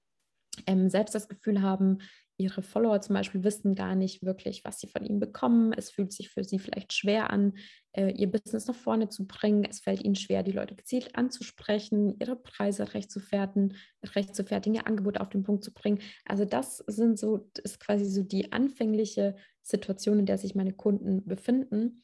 ähm, 0.66 0.90
selbst 0.90 1.14
das 1.14 1.28
Gefühl 1.28 1.62
haben, 1.62 1.98
ihre 2.36 2.62
Follower 2.62 3.00
zum 3.00 3.14
Beispiel 3.14 3.44
wissen 3.44 3.74
gar 3.74 3.94
nicht 3.94 4.22
wirklich, 4.22 4.64
was 4.64 4.80
sie 4.80 4.86
von 4.86 5.04
ihnen 5.04 5.20
bekommen. 5.20 5.72
Es 5.72 5.90
fühlt 5.90 6.12
sich 6.12 6.30
für 6.30 6.44
sie 6.44 6.58
vielleicht 6.58 6.92
schwer 6.92 7.30
an, 7.30 7.54
äh, 7.92 8.10
ihr 8.10 8.30
Business 8.30 8.66
nach 8.66 8.74
vorne 8.74 9.08
zu 9.08 9.26
bringen. 9.26 9.64
Es 9.64 9.80
fällt 9.80 10.02
ihnen 10.02 10.14
schwer, 10.14 10.42
die 10.42 10.52
Leute 10.52 10.74
gezielt 10.74 11.14
anzusprechen, 11.14 12.16
ihre 12.20 12.36
Preise 12.36 12.94
recht 12.94 13.10
zu 13.10 13.20
fertigen, 13.20 13.76
recht 14.14 14.34
zu 14.34 14.44
fertigen, 14.44 14.74
ihr 14.74 14.86
Angebot 14.86 15.20
auf 15.20 15.28
den 15.28 15.42
Punkt 15.42 15.64
zu 15.64 15.72
bringen. 15.72 16.00
Also 16.24 16.44
das 16.44 16.78
sind 16.86 17.18
so, 17.18 17.50
ist 17.62 17.80
quasi 17.80 18.06
so 18.06 18.22
die 18.22 18.52
anfängliche 18.52 19.36
Situation, 19.62 20.18
in 20.18 20.26
der 20.26 20.38
sich 20.38 20.54
meine 20.54 20.72
Kunden 20.72 21.24
befinden. 21.24 22.02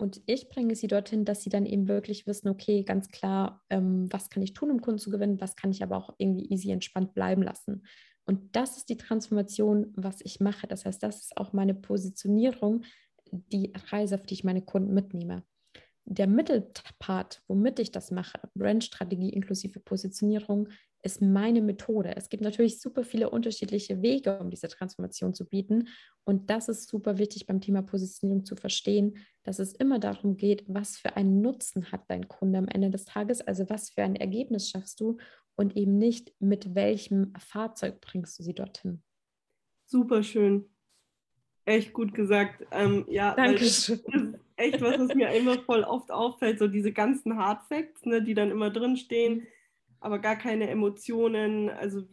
Und 0.00 0.22
ich 0.26 0.48
bringe 0.48 0.76
sie 0.76 0.86
dorthin, 0.86 1.24
dass 1.24 1.42
sie 1.42 1.50
dann 1.50 1.66
eben 1.66 1.88
wirklich 1.88 2.26
wissen, 2.26 2.48
okay, 2.48 2.84
ganz 2.84 3.08
klar, 3.08 3.64
ähm, 3.68 4.06
was 4.12 4.30
kann 4.30 4.44
ich 4.44 4.52
tun, 4.52 4.70
um 4.70 4.80
Kunden 4.80 5.00
zu 5.00 5.10
gewinnen, 5.10 5.40
was 5.40 5.56
kann 5.56 5.72
ich 5.72 5.82
aber 5.82 5.96
auch 5.96 6.14
irgendwie 6.18 6.48
easy 6.50 6.70
entspannt 6.70 7.14
bleiben 7.14 7.42
lassen. 7.42 7.82
Und 8.28 8.54
das 8.54 8.76
ist 8.76 8.90
die 8.90 8.98
Transformation, 8.98 9.90
was 9.96 10.20
ich 10.20 10.38
mache. 10.38 10.66
Das 10.66 10.84
heißt, 10.84 11.02
das 11.02 11.22
ist 11.22 11.36
auch 11.38 11.54
meine 11.54 11.74
Positionierung, 11.74 12.84
die 13.32 13.72
Reise, 13.88 14.16
auf 14.16 14.26
die 14.26 14.34
ich 14.34 14.44
meine 14.44 14.60
Kunden 14.60 14.92
mitnehme. 14.92 15.44
Der 16.04 16.26
Mittelpart, 16.26 17.42
womit 17.48 17.78
ich 17.78 17.90
das 17.90 18.10
mache, 18.10 18.38
Brandstrategie 18.54 19.30
inklusive 19.30 19.80
Positionierung, 19.80 20.68
ist 21.02 21.22
meine 21.22 21.62
Methode. 21.62 22.16
Es 22.16 22.28
gibt 22.28 22.42
natürlich 22.42 22.82
super 22.82 23.02
viele 23.02 23.30
unterschiedliche 23.30 24.02
Wege, 24.02 24.38
um 24.40 24.50
diese 24.50 24.68
Transformation 24.68 25.32
zu 25.32 25.46
bieten. 25.46 25.88
Und 26.24 26.50
das 26.50 26.68
ist 26.68 26.86
super 26.86 27.16
wichtig 27.16 27.46
beim 27.46 27.62
Thema 27.62 27.80
Positionierung 27.80 28.44
zu 28.44 28.56
verstehen, 28.56 29.16
dass 29.42 29.58
es 29.58 29.72
immer 29.72 29.98
darum 29.98 30.36
geht, 30.36 30.64
was 30.66 30.98
für 30.98 31.16
einen 31.16 31.40
Nutzen 31.40 31.92
hat 31.92 32.02
dein 32.08 32.28
Kunde 32.28 32.58
am 32.58 32.68
Ende 32.68 32.90
des 32.90 33.06
Tages, 33.06 33.40
also 33.40 33.70
was 33.70 33.88
für 33.88 34.02
ein 34.02 34.16
Ergebnis 34.16 34.68
schaffst 34.68 35.00
du 35.00 35.16
und 35.58 35.76
eben 35.76 35.98
nicht, 35.98 36.32
mit 36.38 36.76
welchem 36.76 37.34
Fahrzeug 37.36 38.00
bringst 38.00 38.38
du 38.38 38.44
sie 38.44 38.54
dorthin. 38.54 39.02
Super 39.86 40.22
schön. 40.22 40.64
Echt 41.64 41.92
gut 41.92 42.14
gesagt. 42.14 42.64
Ähm, 42.70 43.04
ja, 43.08 43.34
Dankeschön. 43.34 44.00
Das 44.06 44.22
ist 44.22 44.34
echt 44.56 44.80
was, 44.80 44.98
was 45.00 45.14
mir 45.14 45.30
immer 45.32 45.58
voll 45.58 45.82
oft 45.82 46.12
auffällt, 46.12 46.60
so 46.60 46.68
diese 46.68 46.92
ganzen 46.92 47.36
Hard 47.36 47.64
Facts, 47.64 48.06
ne, 48.06 48.22
die 48.22 48.34
dann 48.34 48.52
immer 48.52 48.70
drinstehen, 48.70 49.48
aber 49.98 50.20
gar 50.20 50.36
keine 50.36 50.70
Emotionen. 50.70 51.70
Also, 51.70 52.04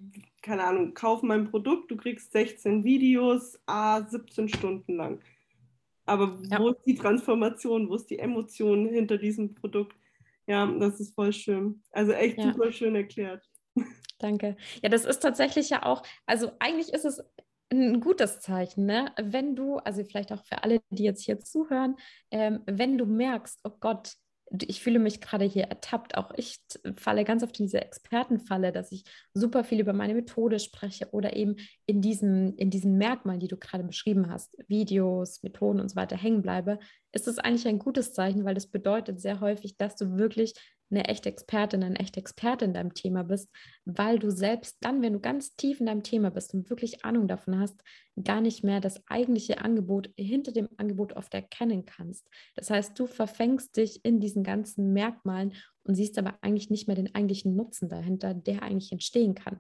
keine 0.42 0.64
Ahnung, 0.64 0.96
kauf 0.96 1.22
mein 1.22 1.50
Produkt, 1.50 1.92
du 1.92 1.98
kriegst 1.98 2.32
16 2.32 2.84
Videos, 2.84 3.60
a 3.68 4.08
17 4.08 4.50
Stunden 4.50 4.96
lang. 4.96 5.20
Aber 6.08 6.40
ja. 6.50 6.60
wo 6.60 6.70
ist 6.70 6.84
die 6.86 6.96
Transformation, 6.96 7.90
wo 7.90 7.96
ist 7.96 8.10
die 8.10 8.20
Emotion 8.20 8.88
hinter 8.88 9.20
diesem 9.20 9.54
Produkt? 9.54 9.96
Ja, 10.48 10.66
das 10.68 11.00
ist 11.00 11.16
voll 11.16 11.34
schön. 11.34 11.84
Also 11.92 12.12
echt 12.12 12.38
ja. 12.38 12.52
super 12.52 12.72
schön 12.72 12.96
erklärt. 12.96 13.44
Danke. 14.20 14.56
Ja, 14.82 14.90
das 14.90 15.06
ist 15.06 15.20
tatsächlich 15.20 15.70
ja 15.70 15.84
auch, 15.84 16.04
also 16.26 16.52
eigentlich 16.60 16.94
ist 16.94 17.06
es 17.06 17.22
ein 17.72 18.00
gutes 18.00 18.40
Zeichen, 18.40 18.86
ne? 18.86 19.12
Wenn 19.22 19.56
du, 19.56 19.78
also 19.78 20.04
vielleicht 20.04 20.32
auch 20.32 20.44
für 20.46 20.64
alle, 20.64 20.82
die 20.90 21.04
jetzt 21.04 21.24
hier 21.24 21.40
zuhören, 21.40 21.96
ähm, 22.32 22.62
wenn 22.66 22.98
du 22.98 23.06
merkst, 23.06 23.60
oh 23.64 23.72
Gott, 23.80 24.14
ich 24.52 24.82
fühle 24.82 25.00
mich 25.00 25.22
gerade 25.22 25.46
hier 25.46 25.64
ertappt. 25.64 26.18
Auch 26.18 26.32
ich 26.36 26.60
falle 26.98 27.24
ganz 27.24 27.44
auf 27.44 27.52
diese 27.52 27.82
Expertenfalle, 27.82 28.72
dass 28.72 28.92
ich 28.92 29.04
super 29.34 29.64
viel 29.64 29.80
über 29.80 29.94
meine 29.94 30.14
Methode 30.14 30.60
spreche 30.60 31.10
oder 31.12 31.36
eben 31.36 31.56
in 31.86 32.02
diesen, 32.02 32.56
in 32.58 32.70
diesen 32.70 32.98
Merkmalen, 32.98 33.40
die 33.40 33.48
du 33.48 33.58
gerade 33.58 33.84
beschrieben 33.84 34.30
hast, 34.30 34.58
Videos, 34.68 35.42
Methoden 35.44 35.80
und 35.80 35.90
so 35.90 35.96
weiter 35.96 36.16
hängen 36.16 36.42
bleibe, 36.42 36.80
ist 37.12 37.28
das 37.28 37.40
eigentlich 37.40 37.68
ein 37.68 37.80
gutes 37.80 38.14
Zeichen, 38.14 38.46
weil 38.46 38.56
das 38.56 38.68
bedeutet 38.68 39.20
sehr 39.20 39.40
häufig, 39.40 39.78
dass 39.78 39.96
du 39.96 40.18
wirklich 40.18 40.54
eine 40.90 41.06
echte 41.06 41.30
Expertin, 41.30 41.84
ein 41.84 41.96
echter 41.96 42.20
Experte 42.20 42.66
in 42.66 42.74
deinem 42.74 42.94
Thema 42.94 43.24
bist, 43.24 43.50
weil 43.86 44.20
du 44.20 44.30
selbst 44.30 44.78
dann, 44.82 45.02
wenn 45.02 45.14
du 45.14 45.20
ganz 45.20 45.56
tief 45.56 45.80
in 45.80 45.88
deinem 45.88 46.04
Thema 46.04 46.30
bist 46.30 46.54
und 46.54 46.70
wirklich 46.70 47.04
Ahnung 47.04 47.28
davon 47.28 47.60
hast, 47.60 47.82
gar 48.24 48.42
nicht 48.42 48.64
mehr 48.64 48.80
das 48.80 49.02
eigentliche 49.08 49.60
Angebot 49.60 50.10
hinter 50.16 50.52
dem 50.52 50.70
Angebot 50.78 51.14
oft 51.14 51.34
erkennen 51.34 51.86
kannst. 51.86 52.28
Das 52.56 52.70
heißt, 52.70 52.98
du 52.98 53.08
verfängst 53.08 53.76
dich 53.78 54.06
in 54.06 54.20
diesen 54.20 54.44
ganzen 54.44 54.94
Merkmalen 54.94 55.54
und 55.84 55.96
siehst 55.96 56.18
aber 56.18 56.38
eigentlich 56.42 56.70
nicht 56.70 56.88
mehr 56.88 56.96
den 56.96 57.14
eigentlichen 57.14 57.56
Nutzen 57.56 57.90
dahinter, 57.90 58.34
der 58.34 58.64
eigentlich 58.64 58.92
entstehen 58.92 59.36
kann. 59.36 59.60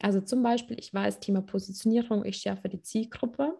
Also 0.00 0.20
zum 0.20 0.42
Beispiel, 0.42 0.78
ich 0.78 0.94
weiß, 0.94 1.20
Thema 1.20 1.42
Positionierung, 1.42 2.24
ich 2.24 2.36
schärfe 2.36 2.68
die 2.68 2.82
Zielgruppe. 2.82 3.58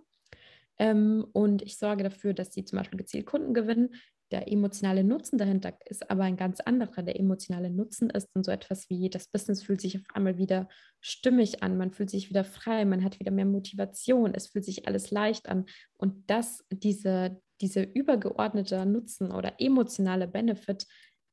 Ähm, 0.78 1.26
und 1.32 1.62
ich 1.62 1.76
sorge 1.76 2.04
dafür, 2.04 2.34
dass 2.34 2.54
sie 2.54 2.64
zum 2.64 2.78
Beispiel 2.78 2.98
gezielt 2.98 3.26
Kunden 3.26 3.52
gewinnen. 3.52 3.94
Der 4.30 4.50
emotionale 4.52 5.04
Nutzen 5.04 5.38
dahinter 5.38 5.78
ist 5.86 6.10
aber 6.10 6.24
ein 6.24 6.36
ganz 6.36 6.60
anderer. 6.60 7.02
Der 7.02 7.18
emotionale 7.18 7.70
Nutzen 7.70 8.10
ist 8.10 8.28
dann 8.34 8.44
so 8.44 8.50
etwas 8.50 8.90
wie, 8.90 9.08
das 9.08 9.28
Business 9.28 9.62
fühlt 9.62 9.80
sich 9.80 9.96
auf 9.96 10.04
einmal 10.12 10.36
wieder 10.36 10.68
stimmig 11.00 11.62
an, 11.62 11.78
man 11.78 11.92
fühlt 11.92 12.10
sich 12.10 12.28
wieder 12.28 12.44
frei, 12.44 12.84
man 12.84 13.02
hat 13.04 13.18
wieder 13.20 13.30
mehr 13.30 13.46
Motivation, 13.46 14.34
es 14.34 14.48
fühlt 14.48 14.64
sich 14.64 14.86
alles 14.86 15.10
leicht 15.10 15.48
an. 15.48 15.64
Und 15.96 16.28
das, 16.30 16.64
diese, 16.70 17.40
diese 17.60 17.82
übergeordnete 17.82 18.84
Nutzen 18.84 19.32
oder 19.32 19.54
emotionale 19.58 20.28
Benefit, 20.28 20.86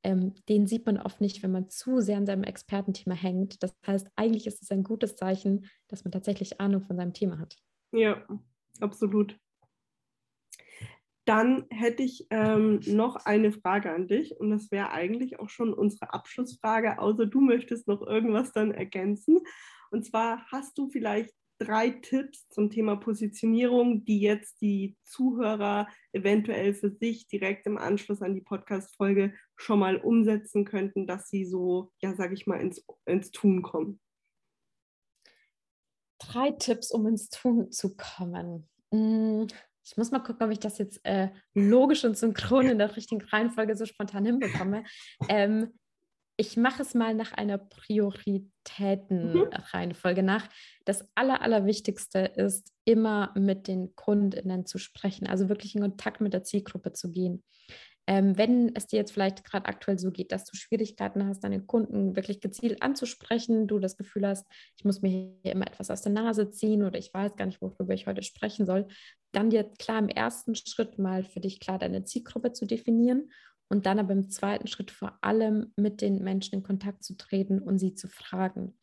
ähm, 0.03 0.35
den 0.47 0.67
sieht 0.67 0.85
man 0.85 0.99
oft 0.99 1.19
nicht, 1.19 1.43
wenn 1.43 1.51
man 1.51 1.69
zu 1.69 1.99
sehr 1.99 2.17
an 2.17 2.25
seinem 2.25 2.43
Expertenthema 2.43 3.15
hängt. 3.15 3.61
Das 3.61 3.75
heißt, 3.85 4.07
eigentlich 4.15 4.47
ist 4.47 4.61
es 4.61 4.71
ein 4.71 4.83
gutes 4.83 5.15
Zeichen, 5.15 5.65
dass 5.87 6.03
man 6.03 6.11
tatsächlich 6.11 6.61
Ahnung 6.61 6.83
von 6.83 6.95
seinem 6.95 7.13
Thema 7.13 7.39
hat. 7.39 7.57
Ja, 7.91 8.25
absolut. 8.79 9.37
Dann 11.25 11.65
hätte 11.71 12.03
ich 12.03 12.27
ähm, 12.29 12.79
noch 12.85 13.25
eine 13.25 13.51
Frage 13.51 13.91
an 13.91 14.07
dich 14.07 14.39
und 14.39 14.51
das 14.51 14.71
wäre 14.71 14.91
eigentlich 14.91 15.39
auch 15.39 15.49
schon 15.49 15.73
unsere 15.73 16.13
Abschlussfrage, 16.13 16.99
außer 16.99 17.25
du 17.25 17.41
möchtest 17.41 17.87
noch 17.87 18.05
irgendwas 18.05 18.51
dann 18.51 18.71
ergänzen. 18.71 19.39
Und 19.89 20.05
zwar 20.05 20.45
hast 20.51 20.77
du 20.77 20.87
vielleicht 20.89 21.33
drei 21.57 21.89
Tipps 21.89 22.47
zum 22.49 22.69
Thema 22.69 22.95
Positionierung, 22.95 24.05
die 24.05 24.19
jetzt 24.19 24.61
die 24.61 24.97
Zuhörer 25.03 25.87
eventuell 26.11 26.73
für 26.73 26.91
sich 26.91 27.27
direkt 27.27 27.65
im 27.65 27.77
Anschluss 27.77 28.21
an 28.21 28.35
die 28.35 28.41
Podcast-Folge 28.41 29.33
schon 29.55 29.79
mal 29.79 29.97
umsetzen 29.97 30.65
könnten, 30.65 31.07
dass 31.07 31.29
sie 31.29 31.45
so, 31.45 31.91
ja, 32.01 32.13
sage 32.15 32.33
ich 32.33 32.45
mal, 32.45 32.59
ins, 32.59 32.85
ins 33.05 33.31
Tun 33.31 33.61
kommen? 33.61 33.99
Drei 36.19 36.51
Tipps, 36.51 36.91
um 36.91 37.07
ins 37.07 37.29
Tun 37.29 37.71
zu 37.71 37.95
kommen. 37.95 38.67
Hm, 38.91 39.47
ich 39.85 39.97
muss 39.97 40.11
mal 40.11 40.19
gucken, 40.19 40.45
ob 40.45 40.51
ich 40.51 40.59
das 40.59 40.77
jetzt 40.77 41.03
äh, 41.05 41.29
logisch 41.53 42.05
und 42.05 42.17
synchron 42.17 42.67
in 42.67 42.79
der 42.79 42.95
richtigen 42.95 43.21
Reihenfolge 43.21 43.75
so 43.77 43.85
spontan 43.85 44.25
hinbekomme. 44.25 44.83
Ähm, 45.29 45.71
ich 46.37 46.57
mache 46.57 46.81
es 46.81 46.93
mal 46.93 47.13
nach 47.13 47.31
einer 47.33 47.57
mhm. 47.57 47.69
Prioritätenreihenfolge 47.69 50.23
nach. 50.23 50.47
Das 50.83 51.07
Aller, 51.15 51.41
Allerwichtigste 51.41 52.19
ist, 52.19 52.73
immer 52.83 53.31
mit 53.37 53.67
den 53.67 53.95
KundInnen 53.95 54.65
zu 54.65 54.77
sprechen, 54.77 55.27
also 55.27 55.47
wirklich 55.49 55.75
in 55.75 55.81
Kontakt 55.81 56.21
mit 56.21 56.33
der 56.33 56.43
Zielgruppe 56.43 56.93
zu 56.93 57.11
gehen. 57.11 57.43
Ähm, 58.07 58.37
wenn 58.37 58.75
es 58.75 58.85
dir 58.85 58.97
jetzt 58.97 59.11
vielleicht 59.11 59.43
gerade 59.43 59.65
aktuell 59.65 59.97
so 59.97 60.11
geht, 60.11 60.31
dass 60.31 60.45
du 60.45 60.55
Schwierigkeiten 60.55 61.25
hast, 61.27 61.43
deine 61.43 61.61
Kunden 61.61 62.15
wirklich 62.15 62.39
gezielt 62.39 62.81
anzusprechen, 62.83 63.67
du 63.67 63.79
das 63.79 63.97
Gefühl 63.97 64.27
hast, 64.27 64.45
ich 64.77 64.85
muss 64.85 65.01
mir 65.01 65.09
hier 65.41 65.51
immer 65.51 65.65
etwas 65.65 65.89
aus 65.89 66.03
der 66.03 66.11
Nase 66.11 66.51
ziehen 66.51 66.83
oder 66.83 66.99
ich 66.99 67.13
weiß 67.13 67.35
gar 67.35 67.47
nicht, 67.47 67.61
worüber 67.61 67.93
ich 67.93 68.05
heute 68.05 68.21
sprechen 68.21 68.65
soll, 68.67 68.87
dann 69.31 69.49
dir 69.49 69.63
klar 69.79 69.99
im 69.99 70.09
ersten 70.09 70.53
Schritt 70.55 70.99
mal 70.99 71.23
für 71.23 71.39
dich 71.39 71.59
klar 71.59 71.79
deine 71.79 72.03
Zielgruppe 72.03 72.53
zu 72.53 72.67
definieren 72.67 73.31
und 73.69 73.87
dann 73.87 73.97
aber 73.97 74.13
im 74.13 74.29
zweiten 74.29 74.67
Schritt 74.67 74.91
vor 74.91 75.17
allem 75.21 75.73
mit 75.75 76.01
den 76.01 76.23
Menschen 76.23 76.55
in 76.55 76.63
Kontakt 76.63 77.03
zu 77.03 77.17
treten 77.17 77.59
und 77.59 77.79
sie 77.79 77.95
zu 77.95 78.07
fragen. 78.07 78.77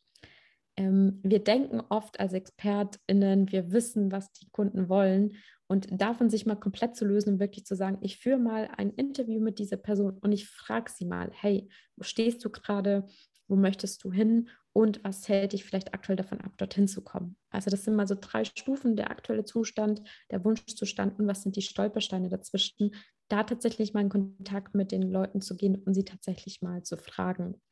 Ähm, 0.76 1.20
wir 1.22 1.44
denken 1.44 1.80
oft 1.90 2.18
als 2.18 2.32
ExpertInnen, 2.32 3.52
wir 3.52 3.70
wissen, 3.72 4.10
was 4.10 4.32
die 4.32 4.50
Kunden 4.50 4.88
wollen 4.88 5.36
und 5.72 5.88
davon 5.90 6.28
sich 6.28 6.44
mal 6.44 6.56
komplett 6.56 6.96
zu 6.96 7.06
lösen 7.06 7.30
und 7.30 7.40
wirklich 7.40 7.64
zu 7.64 7.74
sagen, 7.74 7.96
ich 8.02 8.18
führe 8.18 8.38
mal 8.38 8.68
ein 8.76 8.90
Interview 8.90 9.40
mit 9.40 9.58
dieser 9.58 9.78
Person 9.78 10.18
und 10.18 10.30
ich 10.30 10.46
frage 10.46 10.92
sie 10.92 11.06
mal, 11.06 11.30
hey, 11.32 11.66
wo 11.96 12.02
stehst 12.02 12.44
du 12.44 12.50
gerade? 12.50 13.06
Wo 13.48 13.56
möchtest 13.56 14.04
du 14.04 14.12
hin? 14.12 14.50
Und 14.74 15.02
was 15.02 15.26
hält 15.30 15.54
dich 15.54 15.64
vielleicht 15.64 15.94
aktuell 15.94 16.16
davon 16.16 16.42
ab, 16.42 16.52
dorthin 16.58 16.88
zu 16.88 17.02
kommen? 17.02 17.38
Also 17.48 17.70
das 17.70 17.84
sind 17.84 17.96
mal 17.96 18.06
so 18.06 18.14
drei 18.20 18.44
Stufen, 18.44 18.96
der 18.96 19.10
aktuelle 19.10 19.46
Zustand, 19.46 20.02
der 20.30 20.44
Wunschzustand 20.44 21.18
und 21.18 21.26
was 21.26 21.42
sind 21.42 21.56
die 21.56 21.62
Stolpersteine 21.62 22.28
dazwischen, 22.28 22.94
da 23.28 23.42
tatsächlich 23.42 23.94
mal 23.94 24.02
in 24.02 24.10
Kontakt 24.10 24.74
mit 24.74 24.92
den 24.92 25.00
Leuten 25.00 25.40
zu 25.40 25.56
gehen 25.56 25.76
und 25.76 25.94
sie 25.94 26.04
tatsächlich 26.04 26.60
mal 26.60 26.82
zu 26.82 26.98
fragen. 26.98 27.62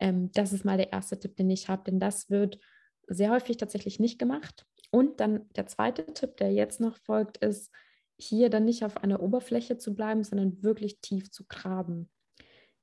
Ähm, 0.00 0.32
das 0.32 0.52
ist 0.52 0.64
mal 0.64 0.78
der 0.78 0.92
erste 0.92 1.16
Tipp, 1.16 1.36
den 1.36 1.50
ich 1.50 1.68
habe, 1.68 1.84
denn 1.84 2.00
das 2.00 2.28
wird 2.28 2.58
sehr 3.06 3.30
häufig 3.30 3.56
tatsächlich 3.56 4.00
nicht 4.00 4.18
gemacht. 4.18 4.66
Und 4.90 5.20
dann 5.20 5.48
der 5.56 5.66
zweite 5.66 6.06
Tipp, 6.06 6.36
der 6.36 6.52
jetzt 6.52 6.80
noch 6.80 6.96
folgt, 6.98 7.38
ist, 7.38 7.70
hier 8.18 8.48
dann 8.48 8.64
nicht 8.64 8.84
auf 8.84 8.96
einer 8.98 9.22
Oberfläche 9.22 9.76
zu 9.76 9.94
bleiben, 9.94 10.24
sondern 10.24 10.62
wirklich 10.62 11.00
tief 11.00 11.30
zu 11.30 11.44
graben. 11.46 12.08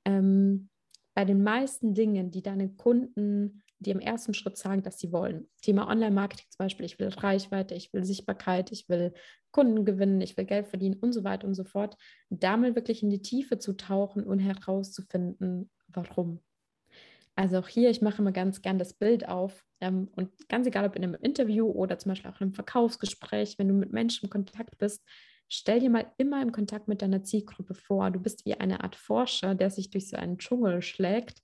Ähm, 0.06 0.70
bei 1.16 1.26
den 1.26 1.44
meisten 1.44 1.94
Dingen, 1.94 2.30
die 2.32 2.42
deine 2.42 2.70
Kunden 2.70 3.64
die 3.84 3.92
im 3.92 4.00
ersten 4.00 4.34
Schritt 4.34 4.58
sagen, 4.58 4.82
dass 4.82 5.00
sie 5.00 5.12
wollen. 5.12 5.48
Thema 5.62 5.88
Online-Marketing 5.88 6.46
zum 6.50 6.58
Beispiel, 6.58 6.86
ich 6.86 7.00
will 7.00 7.10
Reichweite, 7.10 7.76
ich 7.76 7.94
will 7.94 8.04
Sichtbarkeit, 8.04 8.72
ich 8.72 8.90
will 8.90 9.14
Kunden 9.52 9.86
gewinnen, 9.86 10.22
ich 10.22 10.36
will 10.38 10.46
Geld 10.46 10.68
verdienen 10.68 10.98
und 11.00 11.14
so 11.14 11.24
weiter 11.24 11.48
und 11.48 11.54
so 11.54 11.64
fort. 11.64 11.98
Da 12.30 12.58
mal 12.58 12.76
wirklich 12.76 13.04
in 13.04 13.10
die 13.10 13.22
Tiefe 13.22 13.60
zu 13.60 13.74
tauchen 13.74 14.24
und 14.24 14.40
herauszufinden, 14.40 15.70
warum. 15.88 16.40
Also 17.36 17.58
auch 17.58 17.68
hier, 17.68 17.90
ich 17.90 18.02
mache 18.02 18.22
immer 18.22 18.32
ganz 18.32 18.62
gern 18.62 18.78
das 18.78 18.94
Bild 18.94 19.28
auf 19.28 19.64
ähm, 19.82 20.10
und 20.16 20.30
ganz 20.50 20.68
egal, 20.68 20.86
ob 20.86 20.96
in 20.96 21.04
einem 21.04 21.16
Interview 21.16 21.68
oder 21.68 21.98
zum 21.98 22.12
Beispiel 22.12 22.30
auch 22.30 22.40
in 22.40 22.48
einem 22.48 22.54
Verkaufsgespräch, 22.54 23.58
wenn 23.58 23.68
du 23.68 23.74
mit 23.74 23.92
Menschen 23.92 24.26
in 24.26 24.30
Kontakt 24.30 24.78
bist, 24.78 25.04
stell 25.50 25.80
dir 25.80 25.90
mal 25.90 26.06
immer 26.18 26.42
im 26.42 26.52
Kontakt 26.52 26.88
mit 26.88 27.02
deiner 27.02 27.24
Zielgruppe 27.24 27.74
vor. 27.74 28.12
Du 28.12 28.20
bist 28.20 28.46
wie 28.46 28.54
eine 28.54 28.84
Art 28.84 28.96
Forscher, 28.96 29.56
der 29.56 29.72
sich 29.72 29.90
durch 29.90 30.10
so 30.10 30.18
einen 30.18 30.38
Dschungel 30.38 30.82
schlägt 30.82 31.42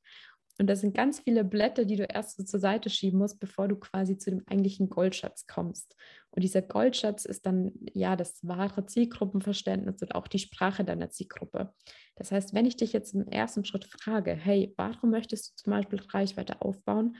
und 0.60 0.67
das 0.67 0.82
sind 0.82 0.93
ganz 0.93 1.21
viele 1.21 1.45
Blätter, 1.45 1.86
die 1.86 1.95
du 1.95 2.04
erst 2.04 2.36
so 2.36 2.43
zur 2.43 2.60
Seite 2.60 2.89
schieben 2.89 3.17
musst, 3.19 3.39
bevor 3.39 3.69
du 3.69 3.78
quasi 3.78 4.17
zu 4.17 4.30
dem 4.30 4.43
eigentlichen 4.45 4.89
Goldschatz 4.89 5.47
kommst. 5.47 5.95
Und 6.32 6.43
dieser 6.43 6.62
Goldschatz 6.62 7.23
ist 7.23 7.45
dann 7.45 7.71
ja 7.93 8.17
das 8.17 8.45
wahre 8.45 8.86
Zielgruppenverständnis 8.86 10.02
und 10.02 10.15
auch 10.15 10.28
die 10.28 10.38
Sprache 10.38 10.84
deiner 10.84 11.10
Zielgruppe. 11.10 11.73
Das 12.20 12.32
heißt, 12.32 12.54
wenn 12.54 12.66
ich 12.66 12.76
dich 12.76 12.94
jetzt 12.94 13.16
im 13.16 13.28
ersten 13.30 13.64
Schritt 13.64 13.86
frage, 13.86 14.34
hey, 14.34 14.74
warum 14.78 15.10
möchtest 15.10 15.50
du 15.50 15.64
zum 15.64 15.72
Beispiel 15.72 16.02
Reichweite 16.10 16.62
aufbauen? 16.62 17.16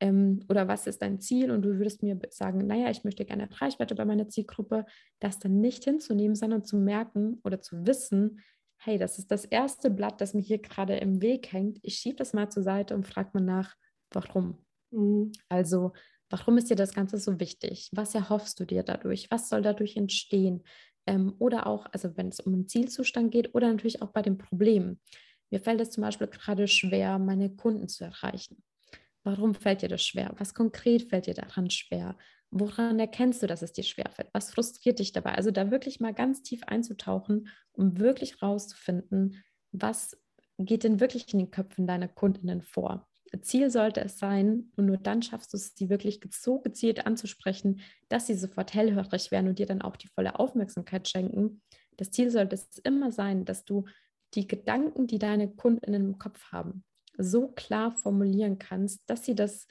Ähm, 0.00 0.44
oder 0.48 0.68
was 0.68 0.86
ist 0.86 1.02
dein 1.02 1.20
Ziel? 1.20 1.50
Und 1.50 1.62
du 1.62 1.76
würdest 1.76 2.02
mir 2.02 2.18
sagen, 2.30 2.66
naja, 2.66 2.88
ich 2.88 3.02
möchte 3.04 3.24
gerne 3.24 3.48
Reichweite 3.60 3.96
bei 3.96 4.04
meiner 4.04 4.28
Zielgruppe, 4.28 4.86
das 5.18 5.40
dann 5.40 5.60
nicht 5.60 5.84
hinzunehmen, 5.84 6.36
sondern 6.36 6.64
zu 6.64 6.76
merken 6.76 7.40
oder 7.42 7.60
zu 7.60 7.84
wissen, 7.84 8.40
hey, 8.76 8.96
das 8.96 9.18
ist 9.18 9.30
das 9.30 9.44
erste 9.44 9.90
Blatt, 9.90 10.20
das 10.20 10.34
mir 10.34 10.42
hier 10.42 10.58
gerade 10.58 10.96
im 10.96 11.20
Weg 11.20 11.52
hängt. 11.52 11.78
Ich 11.82 11.96
schiebe 11.96 12.16
das 12.16 12.32
mal 12.32 12.48
zur 12.48 12.62
Seite 12.62 12.94
und 12.94 13.06
frage 13.06 13.30
mal 13.34 13.42
nach, 13.42 13.74
warum. 14.12 14.58
Mhm. 14.92 15.32
Also, 15.48 15.92
warum 16.30 16.58
ist 16.58 16.70
dir 16.70 16.76
das 16.76 16.94
Ganze 16.94 17.18
so 17.18 17.40
wichtig? 17.40 17.90
Was 17.92 18.14
erhoffst 18.14 18.60
du 18.60 18.64
dir 18.64 18.84
dadurch? 18.84 19.30
Was 19.30 19.48
soll 19.48 19.62
dadurch 19.62 19.96
entstehen? 19.96 20.62
Ähm, 21.06 21.34
oder 21.38 21.66
auch, 21.66 21.86
also 21.92 22.16
wenn 22.16 22.28
es 22.28 22.40
um 22.40 22.54
einen 22.54 22.68
Zielzustand 22.68 23.30
geht 23.30 23.54
oder 23.54 23.70
natürlich 23.70 24.02
auch 24.02 24.10
bei 24.10 24.22
den 24.22 24.38
Problemen. 24.38 25.00
Mir 25.50 25.60
fällt 25.60 25.80
es 25.80 25.90
zum 25.90 26.02
Beispiel 26.02 26.26
gerade 26.26 26.66
schwer, 26.66 27.18
meine 27.18 27.54
Kunden 27.54 27.88
zu 27.88 28.04
erreichen. 28.04 28.62
Warum 29.22 29.54
fällt 29.54 29.82
dir 29.82 29.88
das 29.88 30.04
schwer? 30.04 30.34
Was 30.38 30.54
konkret 30.54 31.08
fällt 31.08 31.26
dir 31.26 31.34
daran 31.34 31.70
schwer? 31.70 32.16
Woran 32.50 33.00
erkennst 33.00 33.42
du, 33.42 33.46
dass 33.46 33.62
es 33.62 33.72
dir 33.72 33.84
schwerfällt? 33.84 34.28
Was 34.32 34.52
frustriert 34.52 34.98
dich 34.98 35.12
dabei? 35.12 35.34
Also 35.34 35.50
da 35.50 35.70
wirklich 35.70 35.98
mal 35.98 36.14
ganz 36.14 36.42
tief 36.42 36.62
einzutauchen, 36.64 37.48
um 37.72 37.98
wirklich 37.98 38.42
rauszufinden, 38.42 39.42
was 39.72 40.16
geht 40.58 40.84
denn 40.84 41.00
wirklich 41.00 41.32
in 41.32 41.40
den 41.40 41.50
Köpfen 41.50 41.86
deiner 41.86 42.08
Kundinnen 42.08 42.62
vor? 42.62 43.08
Ziel 43.40 43.70
sollte 43.70 44.00
es 44.00 44.18
sein, 44.18 44.70
und 44.76 44.86
nur 44.86 44.96
dann 44.96 45.22
schaffst 45.22 45.52
du 45.52 45.56
es, 45.56 45.74
sie 45.74 45.90
wirklich 45.90 46.20
so 46.30 46.60
gezielt 46.60 47.06
anzusprechen, 47.06 47.80
dass 48.08 48.26
sie 48.26 48.34
sofort 48.34 48.74
hellhörig 48.74 49.30
werden 49.30 49.48
und 49.48 49.58
dir 49.58 49.66
dann 49.66 49.82
auch 49.82 49.96
die 49.96 50.08
volle 50.08 50.38
Aufmerksamkeit 50.38 51.08
schenken. 51.08 51.62
Das 51.96 52.10
Ziel 52.10 52.30
sollte 52.30 52.54
es 52.54 52.78
immer 52.78 53.12
sein, 53.12 53.44
dass 53.44 53.64
du 53.64 53.84
die 54.34 54.46
Gedanken, 54.46 55.06
die 55.06 55.18
deine 55.18 55.48
Kundinnen 55.48 56.04
im 56.04 56.18
Kopf 56.18 56.52
haben, 56.52 56.84
so 57.16 57.48
klar 57.48 57.92
formulieren 57.92 58.58
kannst, 58.58 59.08
dass 59.08 59.24
sie 59.24 59.34
das 59.34 59.66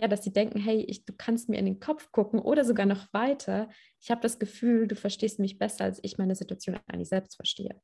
ja, 0.00 0.08
dass 0.08 0.24
sie 0.24 0.32
denken, 0.32 0.58
hey, 0.58 0.80
ich, 0.80 1.04
du 1.04 1.12
kannst 1.16 1.48
mir 1.48 1.58
in 1.58 1.66
den 1.66 1.78
Kopf 1.78 2.10
gucken 2.10 2.40
oder 2.40 2.64
sogar 2.64 2.86
noch 2.86 3.12
weiter. 3.12 3.68
Ich 4.00 4.10
habe 4.10 4.20
das 4.20 4.38
Gefühl, 4.38 4.88
du 4.88 4.96
verstehst 4.96 5.38
mich 5.38 5.58
besser, 5.58 5.84
als 5.84 6.00
ich 6.02 6.18
meine 6.18 6.34
Situation 6.34 6.78
eigentlich 6.88 7.08
selbst 7.08 7.36
verstehe. 7.36 7.80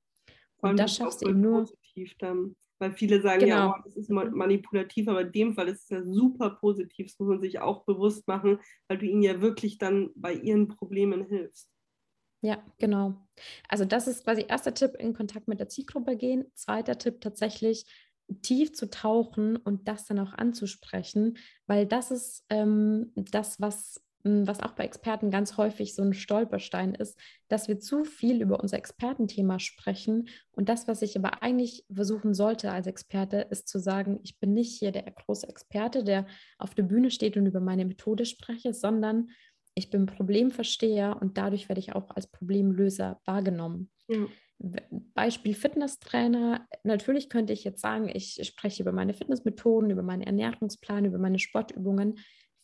Und 0.56 0.78
das 0.78 0.96
schaffst 0.96 1.22
du 1.22 1.28
eben 1.28 1.40
nur. 1.40 1.60
Positiv 1.60 2.14
dann. 2.18 2.56
Weil 2.80 2.92
viele 2.92 3.20
sagen 3.20 3.40
genau. 3.40 3.56
ja, 3.56 3.74
oh, 3.76 3.82
das 3.84 3.96
ist 3.96 4.10
manipulativ, 4.10 5.06
aber 5.08 5.20
in 5.20 5.32
dem 5.32 5.54
Fall 5.54 5.68
ist 5.68 5.82
es 5.82 5.88
ja 5.90 6.02
super 6.02 6.50
positiv. 6.50 7.08
Das 7.08 7.18
muss 7.18 7.28
man 7.28 7.40
sich 7.40 7.60
auch 7.60 7.84
bewusst 7.84 8.26
machen, 8.26 8.58
weil 8.88 8.98
du 8.98 9.06
ihnen 9.06 9.22
ja 9.22 9.40
wirklich 9.40 9.78
dann 9.78 10.10
bei 10.14 10.32
ihren 10.32 10.66
Problemen 10.66 11.26
hilfst. 11.26 11.70
Ja, 12.42 12.64
genau. 12.78 13.14
Also 13.68 13.84
das 13.84 14.08
ist 14.08 14.24
quasi 14.24 14.46
erster 14.48 14.72
Tipp, 14.72 14.94
in 14.98 15.12
Kontakt 15.12 15.46
mit 15.46 15.60
der 15.60 15.68
Zielgruppe 15.68 16.16
gehen. 16.16 16.46
Zweiter 16.54 16.96
Tipp 16.96 17.20
tatsächlich, 17.20 17.84
tief 18.42 18.72
zu 18.72 18.88
tauchen 18.88 19.56
und 19.56 19.88
das 19.88 20.06
dann 20.06 20.18
auch 20.18 20.32
anzusprechen, 20.32 21.36
weil 21.66 21.86
das 21.86 22.10
ist 22.10 22.46
ähm, 22.48 23.12
das, 23.14 23.60
was, 23.60 24.02
was 24.22 24.60
auch 24.60 24.72
bei 24.72 24.84
Experten 24.84 25.30
ganz 25.30 25.56
häufig 25.56 25.94
so 25.94 26.02
ein 26.02 26.12
Stolperstein 26.12 26.94
ist, 26.94 27.18
dass 27.48 27.68
wir 27.68 27.78
zu 27.78 28.04
viel 28.04 28.42
über 28.42 28.60
unser 28.60 28.76
Expertenthema 28.76 29.58
sprechen. 29.58 30.28
Und 30.52 30.68
das, 30.68 30.88
was 30.88 31.02
ich 31.02 31.16
aber 31.16 31.42
eigentlich 31.42 31.84
versuchen 31.92 32.34
sollte 32.34 32.70
als 32.70 32.86
Experte, 32.86 33.46
ist 33.50 33.68
zu 33.68 33.78
sagen, 33.78 34.20
ich 34.22 34.38
bin 34.38 34.52
nicht 34.52 34.78
hier 34.78 34.92
der 34.92 35.10
große 35.10 35.48
Experte, 35.48 36.04
der 36.04 36.26
auf 36.58 36.74
der 36.74 36.82
Bühne 36.82 37.10
steht 37.10 37.36
und 37.36 37.46
über 37.46 37.60
meine 37.60 37.84
Methode 37.84 38.26
spreche, 38.26 38.74
sondern 38.74 39.30
ich 39.74 39.90
bin 39.90 40.06
Problemversteher 40.06 41.16
und 41.20 41.38
dadurch 41.38 41.68
werde 41.68 41.80
ich 41.80 41.94
auch 41.94 42.10
als 42.10 42.26
Problemlöser 42.26 43.20
wahrgenommen. 43.24 43.90
Ja. 44.08 44.26
Beispiel 45.14 45.54
Fitnesstrainer. 45.54 46.66
Natürlich 46.84 47.30
könnte 47.30 47.54
ich 47.54 47.64
jetzt 47.64 47.80
sagen, 47.80 48.10
ich 48.12 48.38
spreche 48.46 48.82
über 48.82 48.92
meine 48.92 49.14
Fitnessmethoden, 49.14 49.88
über 49.88 50.02
meinen 50.02 50.20
Ernährungsplan, 50.20 51.06
über 51.06 51.18
meine 51.18 51.38
Sportübungen 51.38 52.18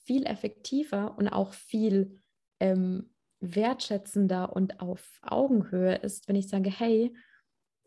viel 0.07 0.25
effektiver 0.25 1.19
und 1.19 1.29
auch 1.29 1.53
viel 1.53 2.21
ähm, 2.61 3.11
wertschätzender 3.41 4.55
und 4.55 4.81
auf 4.81 5.19
Augenhöhe 5.23 5.97
ist, 5.97 6.29
wenn 6.29 6.37
ich 6.37 6.49
sage, 6.49 6.71
hey, 6.71 7.15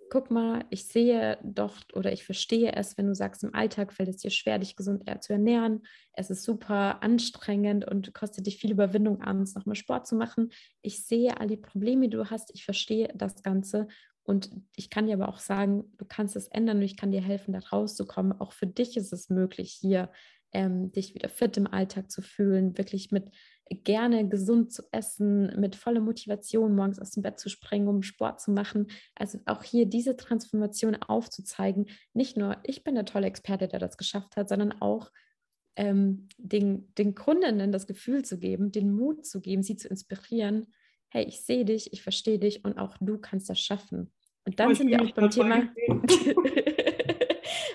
guck 0.10 0.32
mal, 0.32 0.66
ich 0.70 0.86
sehe 0.86 1.38
doch 1.44 1.78
oder 1.94 2.12
ich 2.12 2.24
verstehe 2.24 2.74
es, 2.74 2.98
wenn 2.98 3.08
du 3.08 3.16
sagst, 3.16 3.44
im 3.44 3.54
Alltag 3.54 3.94
fällt 3.94 4.10
es 4.10 4.18
dir 4.18 4.32
schwer, 4.32 4.58
dich 4.60 4.76
gesund 4.76 5.04
zu 5.22 5.34
ernähren. 5.34 5.86
Es 6.14 6.30
ist 6.30 6.44
super 6.44 7.04
anstrengend 7.04 7.86
und 7.86 8.14
kostet 8.14 8.48
dich 8.48 8.58
viel 8.58 8.72
Überwindung, 8.72 9.22
abends 9.22 9.56
nochmal 9.56 9.76
Sport 9.76 10.08
zu 10.08 10.16
machen. 10.16 10.52
Ich 10.82 11.06
sehe 11.06 11.40
all 11.40 11.48
die 11.48 11.58
Probleme, 11.58 12.10
die 12.10 12.18
du 12.18 12.30
hast. 12.30 12.52
Ich 12.54 12.66
verstehe 12.66 13.10
das 13.16 13.44
Ganze. 13.44 13.88
Und 14.24 14.52
ich 14.76 14.90
kann 14.90 15.08
dir 15.08 15.14
aber 15.14 15.30
auch 15.30 15.40
sagen, 15.40 15.86
du 15.98 16.06
kannst 16.06 16.36
es 16.36 16.48
ändern 16.48 16.78
und 16.78 16.84
ich 16.84 16.98
kann 16.98 17.12
dir 17.12 17.22
helfen, 17.22 17.54
da 17.54 17.60
rauszukommen. 17.60 18.40
Auch 18.40 18.54
für 18.54 18.68
dich 18.68 18.98
ist 18.98 19.14
es 19.14 19.30
möglich, 19.30 19.72
hier 19.72 20.12
ähm, 20.54 20.92
dich 20.92 21.16
wieder 21.16 21.30
fit 21.30 21.58
im 21.58 21.68
Alltag 21.68 22.12
zu 22.12 22.22
fühlen, 22.22 22.78
wirklich 22.78 23.12
mit 23.12 23.32
gerne 23.84 24.28
gesund 24.28 24.72
zu 24.72 24.84
essen, 24.92 25.60
mit 25.60 25.76
voller 25.76 26.02
Motivation 26.02 26.76
morgens 26.76 27.00
aus 27.00 27.12
dem 27.12 27.24
Bett 27.24 27.40
zu 27.40 27.50
springen, 27.50 27.88
um 27.88 28.02
Sport 28.02 28.42
zu 28.42 28.52
machen. 28.52 28.88
Also 29.16 29.40
auch 29.46 29.64
hier 29.64 29.86
diese 29.86 30.16
Transformation 30.16 30.96
aufzuzeigen. 30.96 31.88
Nicht 32.14 32.38
nur 32.38 32.58
ich 32.64 32.84
bin 32.84 32.96
der 32.96 33.06
tolle 33.06 33.28
Experte, 33.28 33.68
der 33.68 33.80
das 33.80 33.98
geschafft 33.98 34.36
hat, 34.36 34.50
sondern 34.50 34.74
auch 34.82 35.12
ähm, 35.76 36.28
den, 36.38 36.94
den 36.96 37.16
Kundinnen 37.16 37.72
das 37.72 37.88
Gefühl 37.88 38.26
zu 38.26 38.40
geben, 38.40 38.72
den 38.72 38.92
Mut 38.92 39.26
zu 39.26 39.40
geben, 39.40 39.64
sie 39.64 39.78
zu 39.78 39.88
inspirieren. 39.88 40.74
Hey, 41.10 41.26
ich 41.26 41.42
sehe 41.42 41.66
dich, 41.66 41.94
ich 41.94 42.02
verstehe 42.02 42.40
dich 42.40 42.66
und 42.66 42.78
auch 42.78 42.98
du 43.00 43.18
kannst 43.18 43.50
das 43.50 43.60
schaffen. 43.60 44.12
Und 44.46 44.60
dann 44.60 44.74
sind 44.74 44.90
wir 44.90 45.02
auch 45.02 45.12
beim 45.12 45.30
Thema. 45.30 45.70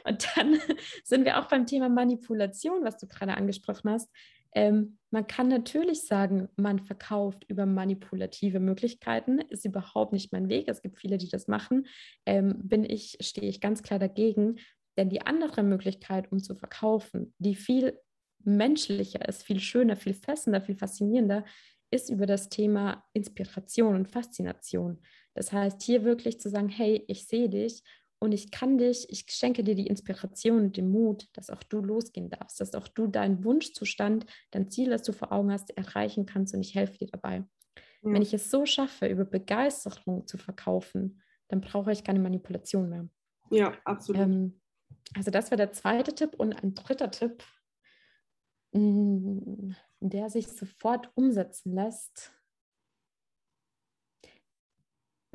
und 0.05 0.29
dann 0.37 0.59
sind 1.05 1.25
wir 1.25 1.40
auch 1.40 1.49
beim 1.49 1.67
Thema 1.67 1.88
Manipulation, 1.88 2.85
was 2.85 2.99
du 2.99 3.07
gerade 3.07 3.37
angesprochen 3.37 3.90
hast. 3.90 4.11
Ähm, 4.55 4.99
man 5.11 5.27
kann 5.27 5.49
natürlich 5.49 6.03
sagen, 6.03 6.49
man 6.57 6.79
verkauft 6.79 7.45
über 7.49 7.67
manipulative 7.67 8.61
Möglichkeiten, 8.61 9.40
ist 9.40 9.64
überhaupt 9.64 10.12
nicht 10.12 10.33
mein 10.33 10.49
Weg. 10.49 10.69
Es 10.69 10.83
gibt 10.83 10.99
viele, 10.99 11.19
die 11.19 11.29
das 11.29 11.49
machen. 11.49 11.87
Ähm, 12.25 12.61
bin 12.62 12.85
ich, 12.85 13.19
stehe 13.21 13.49
ich 13.49 13.61
ganz 13.61 13.83
klar 13.83 13.99
dagegen. 13.99 14.57
Denn 14.97 15.11
die 15.11 15.23
andere 15.23 15.64
Möglichkeit, 15.64 16.31
um 16.31 16.38
zu 16.38 16.55
verkaufen, 16.55 17.35
die 17.38 17.57
viel 17.57 17.99
menschlicher 18.45 19.27
ist, 19.29 19.43
viel 19.43 19.59
schöner, 19.59 19.97
viel 19.97 20.14
fessender, 20.14 20.61
viel 20.61 20.77
faszinierender, 20.77 21.45
ist 21.90 22.11
über 22.11 22.27
das 22.27 22.49
Thema 22.49 23.05
Inspiration 23.12 23.97
und 23.97 24.09
Faszination. 24.09 25.01
Das 25.35 25.53
heißt, 25.53 25.83
hier 25.83 26.05
wirklich 26.05 26.40
zu 26.40 26.49
sagen, 26.49 26.69
hey, 26.69 27.05
ich 27.09 27.27
sehe 27.27 27.49
dich 27.49 27.83
und 28.25 28.33
ich 28.33 28.51
kann 28.51 28.79
dich, 28.79 29.07
ich 29.11 29.27
schenke 29.29 29.63
dir 29.63 29.75
die 29.75 29.87
Inspiration 29.87 30.59
und 30.59 30.77
den 30.79 30.91
Mut, 30.91 31.29
dass 31.35 31.51
auch 31.51 31.63
du 31.63 31.81
losgehen 31.81 32.31
darfst, 32.31 32.59
dass 32.59 32.75
auch 32.75 32.89
du 32.89 33.07
deinen 33.07 33.45
Wunschzustand, 33.45 34.25
dein 34.51 34.71
Ziel, 34.71 34.89
das 34.89 35.03
du 35.03 35.13
vor 35.13 35.31
Augen 35.31 35.53
hast, 35.53 35.77
erreichen 35.77 36.25
kannst 36.25 36.55
und 36.55 36.63
ich 36.63 36.75
helfe 36.75 36.97
dir 36.97 37.09
dabei. 37.09 37.45
Ja. 37.77 38.13
Wenn 38.13 38.23
ich 38.23 38.33
es 38.33 38.51
so 38.51 38.65
schaffe, 38.65 39.09
über 39.09 39.27
Begeisterung 39.27 40.27
zu 40.27 40.39
verkaufen, 40.39 41.21
dann 41.49 41.61
brauche 41.61 41.93
ich 41.93 42.03
keine 42.03 42.19
Manipulation 42.19 42.89
mehr. 42.89 43.09
Ja, 43.51 43.77
absolut. 43.85 44.23
Ähm, 44.23 44.61
also 45.15 45.31
das 45.31 45.51
wäre 45.51 45.59
der 45.59 45.73
zweite 45.73 46.15
Tipp 46.15 46.35
und 46.39 46.65
ein 46.65 46.75
dritter 46.75 47.11
Tipp, 47.11 47.45
mm, 48.73 49.73
der 50.01 50.31
sich 50.31 50.49
sofort 50.49 51.11
umsetzen 51.15 51.75
lässt. 51.75 52.33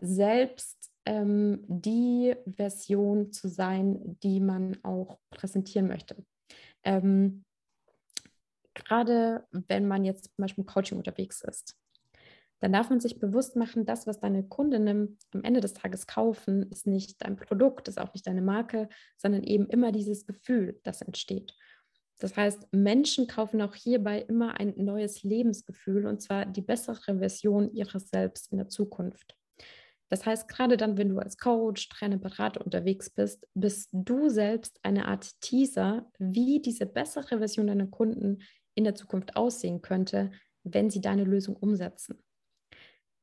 Selbst 0.01 0.88
ähm, 1.05 1.63
die 1.67 2.35
Version 2.45 3.31
zu 3.31 3.47
sein, 3.47 4.17
die 4.23 4.39
man 4.39 4.77
auch 4.83 5.19
präsentieren 5.29 5.87
möchte. 5.87 6.15
Ähm, 6.83 7.43
gerade 8.73 9.45
wenn 9.51 9.87
man 9.87 10.05
jetzt 10.05 10.25
zum 10.25 10.41
Beispiel 10.43 10.63
im 10.63 10.67
Coaching 10.67 10.97
unterwegs 10.97 11.41
ist, 11.41 11.75
dann 12.59 12.73
darf 12.73 12.89
man 12.89 12.99
sich 12.99 13.19
bewusst 13.19 13.55
machen, 13.55 13.85
das, 13.85 14.05
was 14.05 14.19
deine 14.19 14.43
Kundinnen 14.43 15.17
am 15.33 15.43
Ende 15.43 15.61
des 15.61 15.73
Tages 15.73 16.07
kaufen, 16.07 16.69
ist 16.71 16.87
nicht 16.87 17.21
dein 17.23 17.37
Produkt, 17.37 17.87
ist 17.87 17.99
auch 17.99 18.13
nicht 18.13 18.27
deine 18.27 18.41
Marke, 18.41 18.89
sondern 19.17 19.43
eben 19.43 19.67
immer 19.67 19.91
dieses 19.91 20.25
Gefühl, 20.25 20.79
das 20.83 21.01
entsteht. 21.01 21.55
Das 22.19 22.35
heißt, 22.35 22.67
Menschen 22.73 23.27
kaufen 23.27 23.61
auch 23.61 23.75
hierbei 23.75 24.19
immer 24.21 24.59
ein 24.59 24.73
neues 24.75 25.23
Lebensgefühl 25.23 26.05
und 26.05 26.21
zwar 26.21 26.45
die 26.45 26.61
bessere 26.61 27.19
Version 27.19 27.73
ihres 27.73 28.09
Selbst 28.09 28.51
in 28.51 28.57
der 28.57 28.67
Zukunft. 28.67 29.38
Das 30.09 30.25
heißt, 30.25 30.47
gerade 30.47 30.75
dann, 30.75 30.97
wenn 30.97 31.09
du 31.09 31.19
als 31.19 31.37
Coach, 31.37 31.87
Trainer, 31.89 32.17
Berater 32.17 32.65
unterwegs 32.65 33.09
bist, 33.11 33.47
bist 33.53 33.89
du 33.93 34.29
selbst 34.29 34.79
eine 34.83 35.07
Art 35.07 35.39
Teaser, 35.39 36.11
wie 36.17 36.61
diese 36.61 36.87
bessere 36.87 37.37
Version 37.37 37.67
deiner 37.67 37.87
Kunden 37.87 38.39
in 38.73 38.83
der 38.83 38.95
Zukunft 38.95 39.35
aussehen 39.35 39.81
könnte, 39.81 40.31
wenn 40.63 40.89
sie 40.89 41.01
deine 41.01 41.23
Lösung 41.23 41.55
umsetzen. 41.55 42.23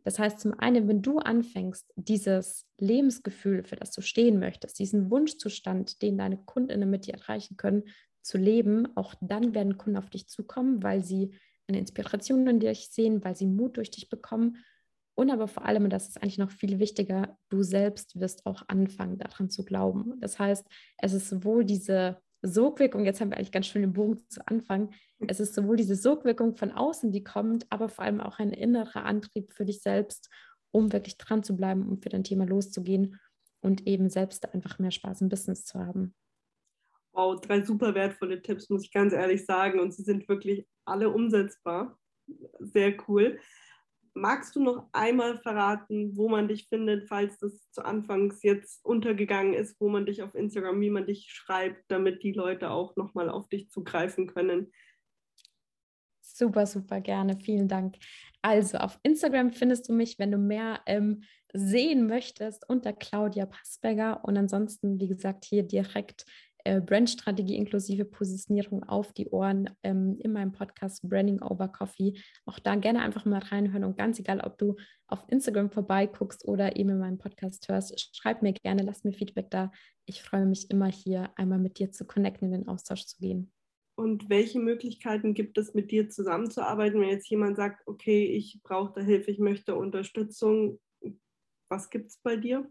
Das 0.04 0.20
heißt, 0.20 0.38
zum 0.38 0.54
einen, 0.54 0.86
wenn 0.86 1.02
du 1.02 1.18
anfängst, 1.18 1.92
dieses 1.96 2.64
Lebensgefühl, 2.78 3.64
für 3.64 3.74
das 3.74 3.90
du 3.90 4.02
stehen 4.02 4.38
möchtest, 4.38 4.78
diesen 4.78 5.10
Wunschzustand, 5.10 6.00
den 6.00 6.16
deine 6.16 6.36
Kundinnen 6.36 6.88
mit 6.88 7.06
dir 7.06 7.14
erreichen 7.14 7.56
können, 7.56 7.82
zu 8.22 8.38
leben, 8.38 8.96
auch 8.96 9.14
dann 9.20 9.54
werden 9.54 9.78
Kunden 9.78 9.98
auf 9.98 10.08
dich 10.08 10.28
zukommen, 10.28 10.84
weil 10.84 11.02
sie 11.02 11.34
eine 11.66 11.80
Inspiration 11.80 12.46
in 12.46 12.60
dich 12.60 12.90
sehen, 12.90 13.24
weil 13.24 13.34
sie 13.34 13.46
Mut 13.46 13.76
durch 13.76 13.90
dich 13.90 14.08
bekommen 14.08 14.58
und 15.16 15.30
aber 15.30 15.48
vor 15.48 15.64
allem, 15.64 15.84
und 15.84 15.90
das 15.90 16.08
ist 16.08 16.22
eigentlich 16.22 16.38
noch 16.38 16.50
viel 16.50 16.78
wichtiger, 16.78 17.36
du 17.48 17.62
selbst 17.62 18.20
wirst 18.20 18.46
auch 18.46 18.62
anfangen, 18.68 19.18
daran 19.18 19.50
zu 19.50 19.64
glauben. 19.64 20.20
Das 20.20 20.38
heißt, 20.38 20.64
es 20.98 21.12
ist 21.14 21.28
sowohl 21.28 21.64
diese 21.64 22.18
Sogwirkung, 22.42 23.04
jetzt 23.04 23.20
haben 23.20 23.30
wir 23.30 23.38
eigentlich 23.38 23.50
ganz 23.50 23.66
schön 23.66 23.82
den 23.82 23.94
Bogen 23.94 24.22
zu 24.28 24.46
Anfang, 24.46 24.90
es 25.26 25.40
ist 25.40 25.54
sowohl 25.54 25.76
diese 25.76 25.96
Sogwirkung 25.96 26.54
von 26.54 26.70
außen, 26.70 27.10
die 27.10 27.24
kommt, 27.24 27.66
aber 27.70 27.88
vor 27.88 28.04
allem 28.04 28.20
auch 28.20 28.38
ein 28.38 28.52
innerer 28.52 29.04
Antrieb 29.04 29.52
für 29.52 29.64
dich 29.64 29.80
selbst, 29.80 30.28
um 30.70 30.92
wirklich 30.92 31.16
dran 31.16 31.42
zu 31.42 31.56
bleiben, 31.56 31.88
um 31.88 32.02
für 32.02 32.10
dein 32.10 32.22
Thema 32.22 32.44
loszugehen 32.44 33.18
und 33.60 33.86
eben 33.86 34.10
selbst 34.10 34.52
einfach 34.52 34.78
mehr 34.78 34.90
Spaß 34.90 35.22
im 35.22 35.30
Business 35.30 35.64
zu 35.64 35.78
haben. 35.78 36.14
Wow, 37.12 37.40
drei 37.40 37.64
super 37.64 37.94
wertvolle 37.94 38.42
Tipps, 38.42 38.68
muss 38.68 38.84
ich 38.84 38.92
ganz 38.92 39.14
ehrlich 39.14 39.46
sagen. 39.46 39.80
Und 39.80 39.94
sie 39.94 40.02
sind 40.02 40.28
wirklich 40.28 40.66
alle 40.84 41.08
umsetzbar. 41.08 41.98
Sehr 42.60 42.94
cool. 43.08 43.40
Magst 44.18 44.56
du 44.56 44.62
noch 44.62 44.88
einmal 44.92 45.36
verraten, 45.36 46.16
wo 46.16 46.30
man 46.30 46.48
dich 46.48 46.68
findet, 46.68 47.06
falls 47.06 47.38
das 47.38 47.70
zu 47.70 47.84
Anfangs 47.84 48.42
jetzt 48.42 48.82
untergegangen 48.82 49.52
ist, 49.52 49.78
wo 49.78 49.90
man 49.90 50.06
dich 50.06 50.22
auf 50.22 50.34
Instagram, 50.34 50.80
wie 50.80 50.88
man 50.88 51.06
dich 51.06 51.26
schreibt, 51.28 51.84
damit 51.88 52.22
die 52.22 52.32
Leute 52.32 52.70
auch 52.70 52.96
nochmal 52.96 53.28
auf 53.28 53.46
dich 53.50 53.68
zugreifen 53.70 54.26
können? 54.26 54.72
Super, 56.22 56.66
super 56.66 57.02
gerne. 57.02 57.38
Vielen 57.38 57.68
Dank. 57.68 57.96
Also 58.40 58.78
auf 58.78 58.98
Instagram 59.02 59.52
findest 59.52 59.90
du 59.90 59.92
mich, 59.92 60.18
wenn 60.18 60.32
du 60.32 60.38
mehr 60.38 60.80
ähm, 60.86 61.22
sehen 61.52 62.06
möchtest, 62.06 62.68
unter 62.68 62.94
Claudia 62.94 63.44
Passberger. 63.44 64.24
Und 64.24 64.38
ansonsten, 64.38 64.98
wie 64.98 65.08
gesagt, 65.08 65.44
hier 65.44 65.62
direkt 65.62 66.24
äh, 66.66 66.80
Brandstrategie 66.80 67.54
inklusive 67.54 68.04
Positionierung 68.04 68.82
auf 68.82 69.12
die 69.12 69.28
Ohren 69.28 69.70
ähm, 69.84 70.18
in 70.18 70.32
meinem 70.32 70.50
Podcast 70.50 71.08
Branding 71.08 71.40
Over 71.40 71.68
Coffee. 71.68 72.14
Auch 72.44 72.58
da 72.58 72.74
gerne 72.74 73.02
einfach 73.02 73.24
mal 73.24 73.38
reinhören 73.38 73.84
und 73.84 73.96
ganz 73.96 74.18
egal, 74.18 74.40
ob 74.40 74.58
du 74.58 74.74
auf 75.06 75.24
Instagram 75.28 75.70
vorbeiguckst 75.70 76.44
oder 76.44 76.74
eben 76.76 76.90
in 76.90 76.98
meinem 76.98 77.18
Podcast 77.18 77.68
hörst, 77.68 78.16
schreib 78.16 78.42
mir 78.42 78.52
gerne, 78.52 78.82
lass 78.82 79.04
mir 79.04 79.12
Feedback 79.12 79.48
da. 79.50 79.70
Ich 80.06 80.22
freue 80.22 80.44
mich 80.44 80.68
immer 80.70 80.88
hier 80.88 81.30
einmal 81.36 81.60
mit 81.60 81.78
dir 81.78 81.92
zu 81.92 82.04
connecten, 82.04 82.52
in 82.52 82.60
den 82.60 82.68
Austausch 82.68 83.06
zu 83.06 83.18
gehen. 83.18 83.52
Und 83.96 84.28
welche 84.28 84.58
Möglichkeiten 84.58 85.34
gibt 85.34 85.56
es, 85.58 85.72
mit 85.72 85.92
dir 85.92 86.10
zusammenzuarbeiten, 86.10 87.00
wenn 87.00 87.08
jetzt 87.08 87.30
jemand 87.30 87.56
sagt, 87.56 87.86
okay, 87.86 88.26
ich 88.26 88.60
brauche 88.62 88.92
da 88.92 89.00
Hilfe, 89.00 89.30
ich 89.30 89.38
möchte 89.38 89.76
Unterstützung? 89.76 90.80
Was 91.70 91.90
gibt 91.90 92.10
es 92.10 92.18
bei 92.18 92.36
dir? 92.36 92.68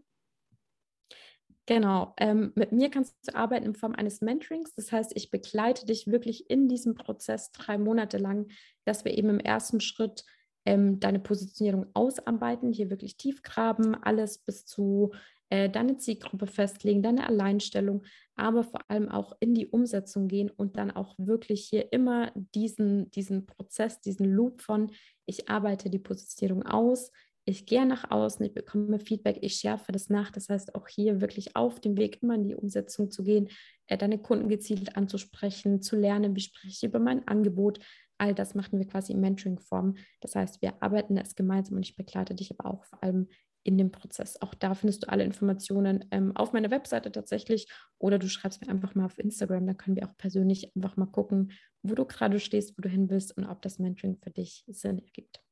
Genau, 1.66 2.14
ähm, 2.18 2.52
mit 2.54 2.70
mir 2.70 2.90
kannst 2.90 3.16
du 3.26 3.34
arbeiten 3.34 3.66
in 3.66 3.74
Form 3.74 3.92
eines 3.92 4.20
Mentorings. 4.20 4.72
Das 4.74 4.92
heißt, 4.92 5.12
ich 5.16 5.32
begleite 5.32 5.84
dich 5.84 6.06
wirklich 6.06 6.48
in 6.48 6.68
diesem 6.68 6.94
Prozess 6.94 7.50
drei 7.50 7.76
Monate 7.76 8.18
lang, 8.18 8.46
dass 8.84 9.04
wir 9.04 9.18
eben 9.18 9.30
im 9.30 9.40
ersten 9.40 9.80
Schritt 9.80 10.24
ähm, 10.64 11.00
deine 11.00 11.18
Positionierung 11.18 11.86
ausarbeiten, 11.92 12.72
hier 12.72 12.88
wirklich 12.88 13.16
tief 13.16 13.42
graben, 13.42 13.96
alles 13.96 14.38
bis 14.38 14.64
zu 14.64 15.12
äh, 15.50 15.68
deine 15.68 15.96
Zielgruppe 15.96 16.46
festlegen, 16.46 17.02
deine 17.02 17.26
Alleinstellung, 17.26 18.04
aber 18.36 18.62
vor 18.62 18.80
allem 18.88 19.08
auch 19.08 19.36
in 19.40 19.54
die 19.54 19.66
Umsetzung 19.66 20.28
gehen 20.28 20.50
und 20.50 20.76
dann 20.76 20.92
auch 20.92 21.14
wirklich 21.18 21.66
hier 21.66 21.92
immer 21.92 22.32
diesen, 22.54 23.10
diesen 23.10 23.46
Prozess, 23.46 24.00
diesen 24.00 24.26
Loop 24.26 24.60
von, 24.60 24.92
ich 25.24 25.48
arbeite 25.48 25.90
die 25.90 25.98
Positionierung 25.98 26.64
aus, 26.64 27.10
ich 27.48 27.64
gehe 27.64 27.86
nach 27.86 28.10
außen, 28.10 28.44
ich 28.44 28.52
bekomme 28.52 28.98
Feedback, 28.98 29.38
ich 29.40 29.54
schärfe 29.54 29.92
das 29.92 30.10
nach. 30.10 30.32
Das 30.32 30.48
heißt, 30.48 30.74
auch 30.74 30.88
hier 30.88 31.20
wirklich 31.20 31.54
auf 31.54 31.80
dem 31.80 31.96
Weg 31.96 32.20
immer 32.22 32.34
in 32.34 32.48
die 32.48 32.56
Umsetzung 32.56 33.10
zu 33.10 33.22
gehen, 33.22 33.48
äh, 33.86 33.96
deine 33.96 34.18
Kunden 34.18 34.48
gezielt 34.48 34.96
anzusprechen, 34.96 35.80
zu 35.80 35.96
lernen, 35.96 36.34
wie 36.34 36.40
spreche 36.40 36.68
ich 36.68 36.82
über 36.82 36.98
mein 36.98 37.26
Angebot. 37.28 37.78
All 38.18 38.34
das 38.34 38.56
machen 38.56 38.80
wir 38.80 38.86
quasi 38.86 39.12
in 39.12 39.20
Mentoring-Form. 39.20 39.94
Das 40.20 40.34
heißt, 40.34 40.60
wir 40.60 40.82
arbeiten 40.82 41.16
es 41.18 41.36
gemeinsam 41.36 41.76
und 41.76 41.86
ich 41.86 41.94
begleite 41.94 42.34
dich 42.34 42.52
aber 42.58 42.68
auch 42.68 42.84
vor 42.84 43.00
allem 43.04 43.28
in 43.62 43.78
dem 43.78 43.92
Prozess. 43.92 44.42
Auch 44.42 44.54
da 44.54 44.74
findest 44.74 45.04
du 45.04 45.08
alle 45.08 45.22
Informationen 45.22 46.04
ähm, 46.10 46.34
auf 46.36 46.52
meiner 46.52 46.72
Webseite 46.72 47.12
tatsächlich 47.12 47.68
oder 47.98 48.18
du 48.18 48.28
schreibst 48.28 48.60
mir 48.60 48.72
einfach 48.72 48.96
mal 48.96 49.04
auf 49.04 49.18
Instagram. 49.18 49.66
Da 49.66 49.74
können 49.74 49.94
wir 49.94 50.08
auch 50.08 50.16
persönlich 50.16 50.74
einfach 50.74 50.96
mal 50.96 51.06
gucken, 51.06 51.52
wo 51.82 51.94
du 51.94 52.04
gerade 52.04 52.40
stehst, 52.40 52.76
wo 52.76 52.82
du 52.82 52.88
hin 52.88 53.08
willst 53.08 53.36
und 53.36 53.44
ob 53.44 53.62
das 53.62 53.78
Mentoring 53.78 54.16
für 54.16 54.30
dich 54.30 54.64
Sinn 54.66 54.98
ergibt. 54.98 55.45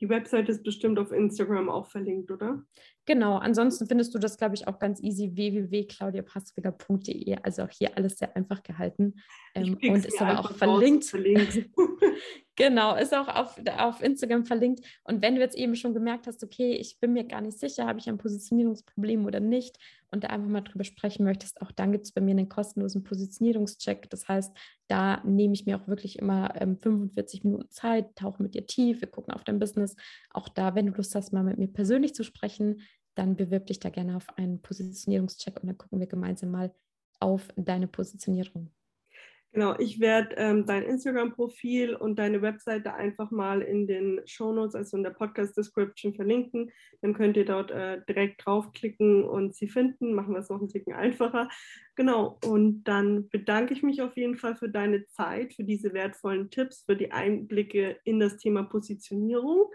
Die 0.00 0.08
Website 0.08 0.48
ist 0.48 0.62
bestimmt 0.62 0.98
auf 0.98 1.12
Instagram 1.12 1.68
auch 1.68 1.86
verlinkt, 1.86 2.30
oder? 2.30 2.62
Genau, 3.04 3.36
ansonsten 3.38 3.86
findest 3.86 4.14
du 4.14 4.18
das, 4.18 4.38
glaube 4.38 4.54
ich, 4.54 4.66
auch 4.68 4.78
ganz 4.78 5.02
easy 5.02 5.32
www.claudiapasswiger.de. 5.34 7.36
Also 7.42 7.62
auch 7.62 7.70
hier 7.70 7.96
alles 7.96 8.18
sehr 8.18 8.34
einfach 8.36 8.62
gehalten. 8.62 9.14
Ähm, 9.54 9.76
und 9.82 10.06
ist 10.06 10.22
aber 10.22 10.40
auch 10.40 10.52
verlinkt. 10.52 11.12
genau, 12.58 12.96
ist 12.96 13.14
auch 13.14 13.28
auf, 13.28 13.58
auf 13.78 14.02
Instagram 14.02 14.44
verlinkt. 14.44 14.84
Und 15.04 15.22
wenn 15.22 15.36
du 15.36 15.40
jetzt 15.40 15.56
eben 15.56 15.76
schon 15.76 15.94
gemerkt 15.94 16.26
hast, 16.26 16.42
okay, 16.44 16.72
ich 16.74 16.98
bin 17.00 17.14
mir 17.14 17.24
gar 17.24 17.40
nicht 17.40 17.58
sicher, 17.58 17.86
habe 17.86 18.00
ich 18.00 18.08
ein 18.08 18.18
Positionierungsproblem 18.18 19.24
oder 19.24 19.40
nicht, 19.40 19.78
und 20.10 20.24
da 20.24 20.28
einfach 20.28 20.48
mal 20.48 20.62
drüber 20.62 20.84
sprechen 20.84 21.24
möchtest, 21.24 21.60
auch 21.60 21.70
dann 21.70 21.92
gibt 21.92 22.06
es 22.06 22.12
bei 22.12 22.20
mir 22.20 22.30
einen 22.30 22.48
kostenlosen 22.48 23.02
Positionierungscheck. 23.02 24.08
Das 24.10 24.26
heißt, 24.26 24.56
da 24.88 25.22
nehme 25.24 25.54
ich 25.54 25.66
mir 25.66 25.78
auch 25.78 25.86
wirklich 25.86 26.18
immer 26.18 26.54
ähm, 26.60 26.78
45 26.78 27.44
Minuten 27.44 27.70
Zeit, 27.70 28.16
tauche 28.16 28.42
mit 28.42 28.54
dir 28.54 28.66
tief, 28.66 29.00
wir 29.00 29.08
gucken 29.08 29.34
auf 29.34 29.44
dein 29.44 29.58
Business. 29.58 29.96
Auch 30.30 30.48
da, 30.48 30.74
wenn 30.74 30.86
du 30.86 30.92
Lust 30.92 31.14
hast, 31.14 31.32
mal 31.32 31.44
mit 31.44 31.58
mir 31.58 31.68
persönlich 31.68 32.14
zu 32.14 32.24
sprechen, 32.24 32.80
dann 33.14 33.36
bewirb 33.36 33.66
dich 33.66 33.80
da 33.80 33.90
gerne 33.90 34.16
auf 34.16 34.26
einen 34.38 34.62
Positionierungscheck 34.62 35.60
und 35.60 35.66
dann 35.66 35.78
gucken 35.78 36.00
wir 36.00 36.06
gemeinsam 36.06 36.50
mal 36.50 36.72
auf 37.20 37.48
deine 37.56 37.88
Positionierung. 37.88 38.70
Genau, 39.52 39.74
ich 39.78 39.98
werde 39.98 40.36
ähm, 40.36 40.66
dein 40.66 40.82
Instagram-Profil 40.82 41.94
und 41.94 42.18
deine 42.18 42.42
Webseite 42.42 42.92
einfach 42.94 43.30
mal 43.30 43.62
in 43.62 43.86
den 43.86 44.20
Show 44.26 44.52
Notes, 44.52 44.74
also 44.74 44.98
in 44.98 45.02
der 45.02 45.10
Podcast-Description 45.10 46.14
verlinken. 46.14 46.70
Dann 47.00 47.14
könnt 47.14 47.36
ihr 47.38 47.46
dort 47.46 47.70
äh, 47.70 48.02
direkt 48.06 48.44
draufklicken 48.44 49.24
und 49.24 49.54
sie 49.54 49.68
finden. 49.68 50.12
Machen 50.12 50.34
wir 50.34 50.40
es 50.40 50.50
noch 50.50 50.60
ein 50.60 50.68
Ticken 50.68 50.92
einfacher. 50.92 51.48
Genau, 51.96 52.38
und 52.44 52.84
dann 52.84 53.30
bedanke 53.30 53.72
ich 53.72 53.82
mich 53.82 54.02
auf 54.02 54.16
jeden 54.18 54.36
Fall 54.36 54.54
für 54.54 54.68
deine 54.68 55.06
Zeit, 55.06 55.54
für 55.54 55.64
diese 55.64 55.94
wertvollen 55.94 56.50
Tipps, 56.50 56.84
für 56.84 56.96
die 56.96 57.10
Einblicke 57.10 57.98
in 58.04 58.20
das 58.20 58.36
Thema 58.36 58.64
Positionierung. 58.64 59.70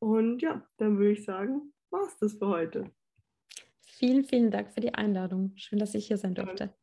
Und 0.00 0.42
ja, 0.42 0.66
dann 0.76 0.98
würde 0.98 1.12
ich 1.12 1.24
sagen, 1.24 1.72
war 1.90 2.02
es 2.02 2.18
das 2.18 2.34
für 2.34 2.48
heute. 2.48 2.90
Vielen, 3.86 4.24
vielen 4.24 4.50
Dank 4.50 4.72
für 4.72 4.80
die 4.80 4.92
Einladung. 4.92 5.52
Schön, 5.54 5.78
dass 5.78 5.94
ich 5.94 6.08
hier 6.08 6.18
sein 6.18 6.34
durfte. 6.34 6.74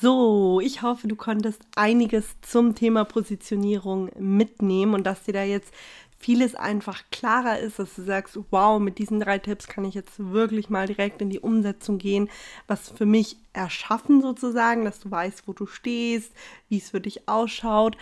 So, 0.00 0.60
ich 0.60 0.82
hoffe, 0.82 1.08
du 1.08 1.16
konntest 1.16 1.62
einiges 1.76 2.36
zum 2.42 2.74
Thema 2.74 3.04
Positionierung 3.04 4.10
mitnehmen 4.18 4.94
und 4.94 5.04
dass 5.04 5.22
dir 5.22 5.32
da 5.32 5.44
jetzt 5.44 5.72
vieles 6.18 6.54
einfach 6.54 7.02
klarer 7.10 7.58
ist, 7.58 7.78
dass 7.78 7.94
du 7.94 8.02
sagst, 8.02 8.38
wow, 8.50 8.80
mit 8.80 8.98
diesen 8.98 9.20
drei 9.20 9.38
Tipps 9.38 9.68
kann 9.68 9.84
ich 9.84 9.94
jetzt 9.94 10.18
wirklich 10.18 10.68
mal 10.70 10.86
direkt 10.86 11.20
in 11.22 11.30
die 11.30 11.38
Umsetzung 11.38 11.98
gehen, 11.98 12.28
was 12.66 12.88
für 12.88 13.06
mich 13.06 13.36
erschaffen 13.52 14.20
sozusagen, 14.20 14.84
dass 14.84 15.00
du 15.00 15.10
weißt, 15.10 15.46
wo 15.46 15.52
du 15.52 15.66
stehst, 15.66 16.32
wie 16.68 16.78
es 16.78 16.90
für 16.90 17.00
dich 17.00 17.28
ausschaut. 17.28 17.96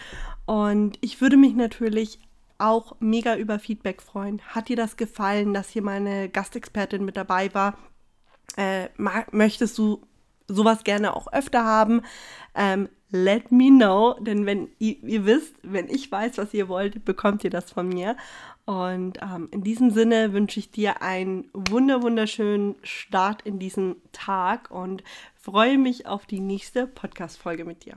Und 0.47 0.99
ich 1.01 1.21
würde 1.21 1.37
mich 1.37 1.55
natürlich 1.55 2.21
auch 2.59 2.97
mega 3.01 3.37
über 3.37 3.59
Feedback 3.59 4.01
freuen. 4.01 4.41
Hat 4.43 4.69
dir 4.69 4.77
das 4.77 4.97
gefallen, 4.97 5.53
dass 5.53 5.69
hier 5.71 5.83
meine 5.83 6.29
Gastexpertin 6.29 7.05
mit 7.05 7.17
dabei 7.17 7.53
war? 7.55 7.77
Äh, 8.57 8.89
möchtest 9.33 9.77
du 9.79 10.01
sowas 10.53 10.85
gerne 10.85 11.17
auch 11.17 11.33
öfter 11.33 11.65
haben? 11.65 12.03
Ähm, 12.55 12.89
let 13.11 13.53
me 13.53 13.69
know, 13.69 14.15
denn 14.21 14.47
wenn 14.47 14.69
ihr, 14.79 15.03
ihr, 15.03 15.27
wisst, 15.27 15.55
wenn 15.63 15.89
ich 15.89 16.11
weiß, 16.11 16.39
was 16.39 16.55
ihr 16.55 16.69
wollt, 16.69 17.05
bekommt 17.05 17.45
ihr 17.45 17.51
das 17.51 17.71
von 17.71 17.89
mir. 17.89 18.17
Und 18.65 19.19
ähm, 19.21 19.49
in 19.51 19.63
diesem 19.63 19.91
Sinne 19.91 20.33
wünsche 20.33 20.61
ich 20.61 20.71
dir 20.71 21.03
einen 21.03 21.51
wunder 21.53 22.03
wunderschönen 22.03 22.77
Start 22.83 23.43
in 23.43 23.59
diesen 23.59 23.97
Tag 24.13 24.71
und 24.71 25.03
freue 25.35 25.79
mich 25.79 26.07
auf 26.07 26.27
die 26.27 26.41
nächste 26.41 26.87
Podcast-Folge 26.87 27.65
mit 27.65 27.85
dir. 27.85 27.97